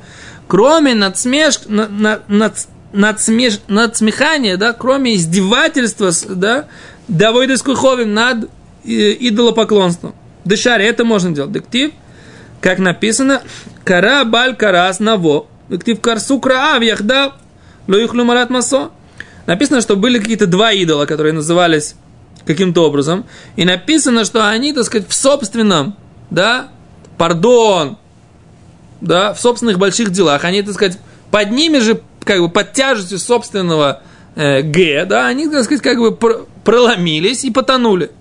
Кроме 0.47 0.93
надсмешк, 0.93 1.61
на, 1.67 1.87
на, 1.87 2.19
над, 2.27 2.53
надсмеш, 2.91 3.59
надсмехания, 3.67 4.57
да, 4.57 4.73
кроме 4.73 5.15
издевательства, 5.15 6.11
да, 6.29 6.67
да 7.07 7.31
выйдет 7.31 7.59
с 7.59 7.63
над 8.05 8.49
э, 8.85 9.15
идолопоклонством. 9.19 10.15
Дышари, 10.45 10.85
это 10.85 11.05
можно 11.05 11.31
делать. 11.31 11.53
Дектив, 11.53 11.91
как 12.59 12.79
написано, 12.79 13.41
кара 13.85 14.25
баль 14.25 14.55
карас 14.55 14.99
наво, 14.99 15.47
актив 15.71 15.99
карсу 16.01 16.39
краав 16.39 16.83
яхда, 16.83 17.33
лоихлю 17.87 18.23
марат 18.25 18.49
масо. 18.49 18.89
Написано, 19.45 19.81
что 19.81 19.95
были 19.95 20.19
какие-то 20.19 20.47
два 20.47 20.71
идола, 20.71 21.05
которые 21.05 21.33
назывались 21.33 21.95
каким-то 22.45 22.85
образом, 22.85 23.25
и 23.55 23.65
написано, 23.65 24.25
что 24.25 24.49
они, 24.49 24.73
так 24.73 24.85
сказать, 24.85 25.07
в 25.07 25.13
собственном, 25.13 25.95
да, 26.29 26.69
пардон, 27.17 27.97
да, 29.01 29.33
в 29.33 29.39
собственных 29.39 29.79
больших 29.79 30.11
делах, 30.11 30.43
они, 30.43 30.61
так 30.61 30.73
сказать, 30.73 30.97
под 31.31 31.51
ними 31.51 31.79
же, 31.79 32.01
как 32.23 32.39
бы, 32.39 32.49
под 32.49 32.73
тяжестью 32.73 33.19
собственного 33.19 34.01
э, 34.35 34.61
Г, 34.61 35.05
да, 35.05 35.27
они, 35.27 35.47
так 35.47 35.63
сказать, 35.63 35.81
как 35.81 35.99
бы 35.99 36.15
пр- 36.15 36.45
проломились 36.63 37.43
и 37.43 37.51
потонули. 37.51 38.11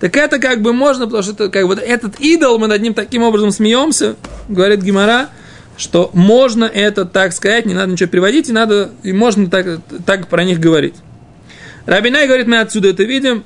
Так 0.00 0.16
это 0.16 0.38
как 0.38 0.60
бы 0.60 0.72
можно, 0.72 1.06
потому 1.06 1.22
что 1.22 1.32
это, 1.32 1.48
как 1.48 1.66
бы, 1.66 1.74
этот 1.74 2.20
идол, 2.20 2.58
мы 2.58 2.66
над 2.66 2.82
ним 2.82 2.94
таким 2.94 3.22
образом 3.22 3.50
смеемся, 3.50 4.16
говорит 4.48 4.82
Гимара, 4.82 5.28
что 5.76 6.10
можно 6.12 6.64
это 6.64 7.04
так 7.04 7.32
сказать, 7.32 7.66
не 7.66 7.74
надо 7.74 7.92
ничего 7.92 8.08
переводить, 8.08 8.48
и 8.48 8.52
надо, 8.52 8.90
и 9.02 9.12
можно 9.12 9.48
так, 9.48 9.80
так 10.06 10.28
про 10.28 10.44
них 10.44 10.60
говорить. 10.60 10.94
Рабинай 11.86 12.26
говорит, 12.26 12.46
мы 12.46 12.60
отсюда 12.60 12.88
это 12.88 13.04
видим, 13.04 13.44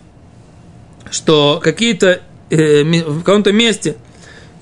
что 1.10 1.60
какие-то 1.62 2.20
э, 2.50 2.82
в 2.82 3.22
каком-то 3.22 3.52
месте 3.52 3.96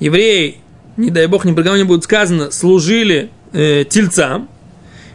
евреи, 0.00 0.58
не 0.96 1.10
дай 1.10 1.26
бог, 1.26 1.44
ни 1.44 1.52
про 1.52 1.62
кого 1.62 1.76
не 1.76 1.84
будет 1.84 2.04
сказано, 2.04 2.50
служили 2.50 3.30
э, 3.52 3.84
тельцам, 3.88 4.48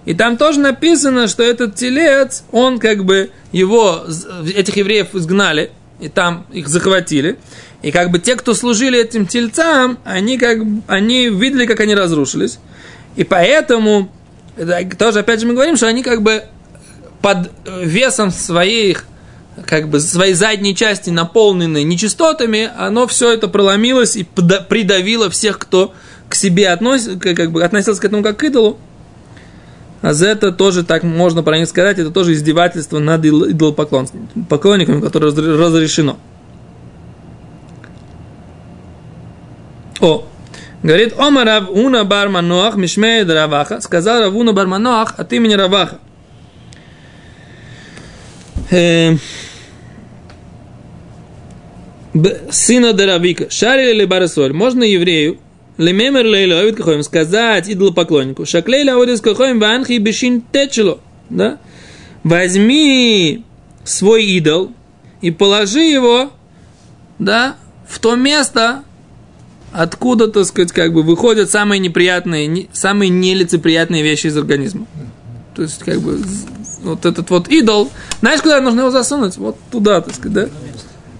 и 0.05 0.13
там 0.13 0.37
тоже 0.37 0.59
написано, 0.59 1.27
что 1.27 1.43
этот 1.43 1.75
телец, 1.75 2.43
он 2.51 2.79
как 2.79 3.05
бы 3.05 3.31
его, 3.51 4.03
этих 4.55 4.77
евреев 4.77 5.13
изгнали, 5.13 5.71
и 5.99 6.09
там 6.09 6.47
их 6.51 6.67
захватили. 6.67 7.37
И 7.81 7.91
как 7.91 8.11
бы 8.11 8.19
те, 8.19 8.35
кто 8.35 8.53
служили 8.53 8.99
этим 8.99 9.25
тельцам, 9.25 9.97
они 10.03 10.37
как 10.37 10.59
они 10.87 11.29
видели, 11.29 11.65
как 11.65 11.79
они 11.79 11.95
разрушились. 11.95 12.59
И 13.15 13.23
поэтому, 13.23 14.11
это 14.55 14.83
тоже 14.95 15.19
опять 15.19 15.39
же 15.39 15.47
мы 15.47 15.53
говорим, 15.53 15.77
что 15.77 15.87
они 15.87 16.03
как 16.03 16.21
бы 16.21 16.43
под 17.21 17.51
весом 17.81 18.31
своих, 18.31 19.05
как 19.65 19.89
бы 19.89 19.99
своей 19.99 20.33
задней 20.33 20.75
части, 20.75 21.09
наполненной 21.09 21.83
нечистотами, 21.83 22.69
оно 22.77 23.07
все 23.07 23.31
это 23.31 23.47
проломилось 23.47 24.15
и 24.15 24.23
придавило 24.23 25.29
всех, 25.29 25.57
кто 25.57 25.93
к 26.29 26.35
себе 26.35 26.69
относится, 26.69 27.19
как 27.19 27.51
бы 27.51 27.63
относился 27.63 28.01
к 28.01 28.05
этому 28.05 28.23
как 28.23 28.37
к 28.37 28.43
идолу. 28.43 28.77
А 30.01 30.13
за 30.13 30.29
это 30.29 30.51
тоже 30.51 30.83
так 30.83 31.03
можно 31.03 31.43
про 31.43 31.59
них 31.59 31.67
сказать, 31.67 31.99
это 31.99 32.09
тоже 32.09 32.33
издевательство 32.33 32.97
над 32.99 33.23
идол- 33.23 33.51
идолопоклонниками, 33.51 35.01
которое 35.01 35.31
разре- 35.31 35.57
разрешено. 35.57 36.17
О, 40.01 40.27
говорит, 40.81 41.13
Ома 41.17 41.45
Рав 41.45 41.69
Уна 41.69 42.03
Бар 42.03 42.29
Манох, 42.29 42.75
Мишмеет 42.75 43.29
Раваха, 43.29 43.81
сказал 43.81 44.21
Рав 44.21 44.33
Уна 44.33 44.51
Бар 44.51 44.67
Манох 44.67 45.13
от 45.17 45.31
имени 45.31 45.53
Раваха. 45.53 45.99
Э, 48.71 49.15
Сына 52.49 52.93
Даравика, 52.93 53.49
Шарили 53.49 53.91
или 53.91 54.05
Барасоль, 54.05 54.53
можно 54.53 54.83
еврею, 54.83 55.37
Лемемер 55.77 56.25
лейло 56.25 56.59
авид 56.59 56.75
кахоем, 56.75 57.03
сказать 57.03 57.69
идолопоклоннику, 57.69 58.45
Шаклейля 58.45 58.99
авид 58.99 59.21
кахоем, 59.21 59.59
ванхи 59.59 59.97
бешин 59.97 60.41
течело, 60.51 60.99
да? 61.29 61.59
Возьми 62.23 63.43
свой 63.83 64.25
идол 64.25 64.73
и 65.21 65.31
положи 65.31 65.81
его, 65.81 66.31
да, 67.19 67.55
в 67.87 67.99
то 67.99 68.15
место, 68.15 68.83
откуда, 69.71 70.27
так 70.27 70.45
сказать, 70.45 70.71
как 70.71 70.93
бы 70.93 71.03
выходят 71.03 71.49
самые 71.49 71.79
неприятные, 71.79 72.47
не- 72.47 72.69
самые 72.73 73.09
нелицеприятные 73.09 74.03
вещи 74.03 74.27
из 74.27 74.37
организма. 74.37 74.85
То 75.55 75.63
есть, 75.63 75.79
как 75.83 75.99
бы, 75.99 76.21
вот 76.83 77.05
этот 77.05 77.29
вот 77.29 77.47
идол, 77.49 77.91
знаешь, 78.19 78.41
куда 78.41 78.61
нужно 78.61 78.81
его 78.81 78.91
засунуть? 78.91 79.37
Вот 79.37 79.57
туда, 79.71 80.01
так 80.01 80.15
сказать, 80.15 80.33
да? 80.33 80.49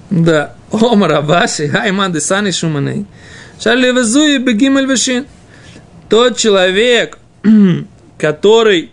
Да. 0.09 0.55
Омар 0.71 1.13
Абаши, 1.13 1.67
Хайман 1.67 2.11
Десани 2.11 2.51
Шуманей. 2.51 3.05
Шарли 3.59 3.91
Везуи 3.91 4.37
Бегимель 4.37 4.85
Вешин. 4.85 5.25
Тот 6.09 6.37
человек, 6.37 7.19
который, 8.17 8.91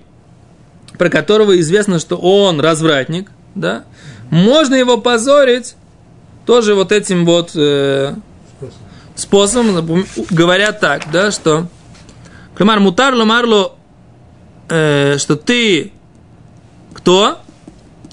про 0.97 1.09
которого 1.09 1.59
известно, 1.61 1.99
что 1.99 2.17
он 2.17 2.61
развратник, 2.61 3.31
да, 3.55 3.85
можно 4.31 4.75
его 4.75 4.99
позорить 4.99 5.75
тоже 6.47 6.75
вот 6.75 6.93
этим 6.93 7.25
вот 7.25 7.53
э, 7.55 8.15
способом, 9.19 10.07
говорят 10.31 10.81
так, 10.81 11.11
да, 11.13 11.31
что 11.33 11.67
Клемар 12.55 12.79
мутарло 12.81 13.25
марло, 13.25 13.73
э, 14.69 15.19
что 15.19 15.37
ты 15.37 15.93
кто? 16.95 17.39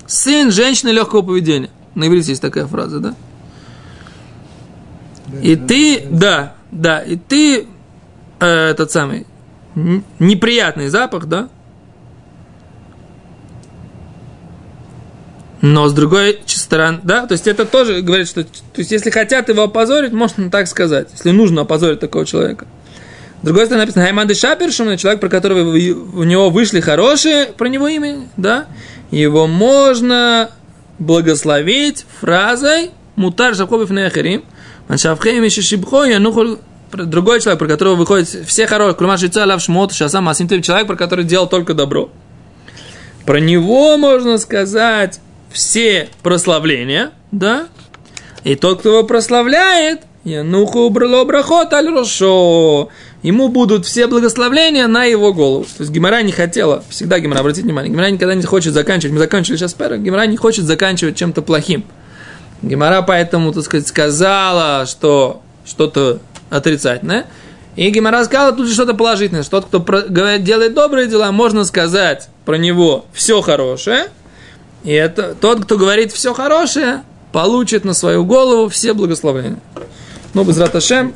Сын 0.08 0.52
женщины 0.52 0.90
легкого 0.90 1.22
поведения. 1.22 1.70
На 1.94 2.08
иврите 2.08 2.32
есть 2.32 2.42
такая 2.42 2.66
фраза, 2.66 3.00
да? 3.00 3.16
И 5.42 5.56
ты, 5.56 6.06
да, 6.10 6.56
да, 6.72 7.00
и 7.00 7.16
ты 7.16 7.68
э, 8.40 8.46
этот 8.46 8.92
самый 8.92 9.26
неприятный 9.76 10.88
запах, 10.90 11.26
да? 11.26 11.50
Но 15.68 15.88
с 15.88 15.94
другой 15.94 16.40
стороны, 16.46 17.00
да, 17.02 17.26
то 17.26 17.32
есть 17.32 17.48
это 17.48 17.66
тоже 17.66 18.02
говорит, 18.02 18.28
что, 18.28 18.44
то 18.44 18.50
есть 18.78 18.92
если 18.92 19.10
хотят 19.10 19.50
его 19.50 19.64
опозорить, 19.64 20.14
можно 20.14 20.52
так 20.52 20.68
сказать, 20.68 21.08
если 21.12 21.32
нужно 21.32 21.62
опозорить 21.62 22.00
такого 22.00 22.24
человека. 22.24 22.68
С 23.42 23.46
другой 23.46 23.66
стороны 23.66 23.86
написано 23.86 24.06
Хаймады 24.06 24.36
Шапершум, 24.36 24.96
человек, 24.96 25.22
про 25.22 25.28
которого 25.28 25.62
у 25.62 26.24
него 26.24 26.52
вышли 26.52 26.82
хорошие, 26.82 27.48
про 27.48 27.68
него 27.68 27.88
имя, 27.88 28.28
да, 28.38 28.68
его 29.10 29.48
можно 29.48 30.52
благословить 31.00 32.06
фразой 32.20 32.92
Мутар 33.16 33.56
Шабхобив 33.56 33.90
Нехарим, 33.90 34.44
Маншавхем 34.88 35.44
и 35.46 35.48
Янухул 35.48 36.60
другой 36.92 37.42
человек, 37.42 37.58
про 37.58 37.68
которого 37.68 37.96
выходит 37.96 38.28
все 38.28 38.68
хорошие, 38.68 38.94
кроме 38.94 39.18
Шица 39.18 39.48
Лав 39.48 39.64
Шмот, 39.64 39.94
Шасам 39.94 40.30
Асим, 40.30 40.48
человек, 40.62 40.86
про 40.86 40.96
который 40.96 41.26
делал 41.26 41.50
только 41.50 41.74
добро. 41.74 42.12
Про 43.26 43.40
него 43.40 43.98
можно 43.98 44.38
сказать 44.38 45.22
все 45.56 46.10
прославления, 46.22 47.12
да, 47.32 47.68
и 48.44 48.56
тот, 48.56 48.82
кто 48.82 48.90
его 48.90 49.04
прославляет, 49.04 50.02
Януху 50.26 50.80
убрало 50.80 51.24
брахот 51.24 51.72
аль 51.74 51.88
рошо. 51.88 52.90
Ему 53.24 53.48
будут 53.48 53.86
все 53.86 54.08
благословления 54.08 54.88
на 54.88 55.06
его 55.06 55.34
голову. 55.34 55.64
То 55.64 55.84
есть 55.84 55.92
Гимара 55.92 56.22
не 56.24 56.34
хотела, 56.34 56.84
всегда 56.90 57.20
Гимара, 57.20 57.40
обратите 57.40 57.64
внимание, 57.64 57.90
Гимара 57.90 58.10
никогда 58.10 58.36
не 58.36 58.44
хочет 58.44 58.74
заканчивать, 58.74 59.14
мы 59.14 59.20
заканчивали 59.20 59.58
сейчас 59.58 59.74
пера, 59.74 59.98
Гимара 59.98 60.26
не 60.26 60.36
хочет 60.36 60.66
заканчивать 60.66 61.16
чем-то 61.16 61.42
плохим. 61.42 61.86
Гимара 62.62 63.02
поэтому, 63.02 63.54
так 63.54 63.64
сказать, 63.64 63.88
сказала, 63.88 64.86
что 64.86 65.42
что-то 65.66 66.20
отрицательное, 66.50 67.28
и 67.78 67.90
Гимара 67.92 68.26
сказала 68.26 68.52
тут 68.52 68.68
же 68.68 68.74
что-то 68.74 68.94
положительное, 68.94 69.44
что 69.44 69.62
тот, 69.62 69.84
кто 69.84 70.36
делает 70.38 70.74
добрые 70.74 71.08
дела, 71.08 71.32
можно 71.32 71.64
сказать 71.64 72.28
про 72.44 72.56
него 72.58 73.06
все 73.14 73.42
хорошее, 73.42 74.08
и 74.86 74.92
это 74.92 75.36
тот, 75.36 75.66
кто 75.66 75.78
говорит 75.78 76.12
все 76.12 76.34
хорошее, 76.34 77.04
получит 77.32 77.84
на 77.84 77.94
свою 77.94 78.24
голову 78.24 78.70
все 78.70 78.94
благословения. 78.94 79.60
Ну, 80.34 80.44
без 80.44 80.58
Раташем 80.58 81.14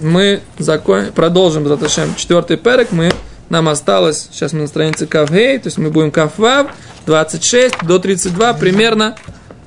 мы 0.00 0.40
закон... 0.58 1.12
продолжим 1.12 1.64
без 1.64 1.70
Раташем 1.70 2.14
четвертый 2.16 2.56
перек. 2.56 2.92
Мы... 2.92 3.12
Нам 3.50 3.68
осталось, 3.68 4.28
сейчас 4.32 4.52
мы 4.52 4.62
на 4.62 4.66
странице 4.66 5.06
Кавгей, 5.06 5.58
то 5.58 5.68
есть 5.68 5.76
мы 5.76 5.90
будем 5.90 6.10
Каввав, 6.10 6.68
26 7.06 7.84
до 7.84 7.98
32, 7.98 8.54
примерно, 8.54 9.16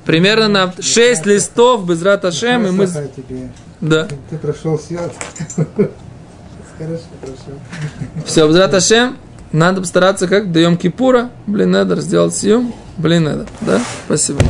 примерно 0.04 0.48
на 0.48 0.74
6 0.80 1.26
листов 1.28 1.86
без 1.86 2.02
Раташем. 2.02 2.66
И 2.66 2.72
мы... 2.72 2.90
Да. 3.80 4.08
Ты 4.30 4.38
прошел 4.40 4.80
свет. 4.80 5.12
Хорошо, 6.78 7.04
прошел. 7.22 8.24
Все, 8.26 8.48
без 8.48 8.56
Раташем. 8.56 9.18
Надо 9.52 9.82
постараться, 9.82 10.28
как 10.28 10.52
даем 10.52 10.78
Кипура, 10.78 11.30
блин, 11.46 11.72
надо 11.72 12.00
сделать 12.02 12.36
съем, 12.36 12.74
блин, 12.98 13.24
надо, 13.24 13.46
да? 13.62 13.82
Спасибо. 14.06 14.42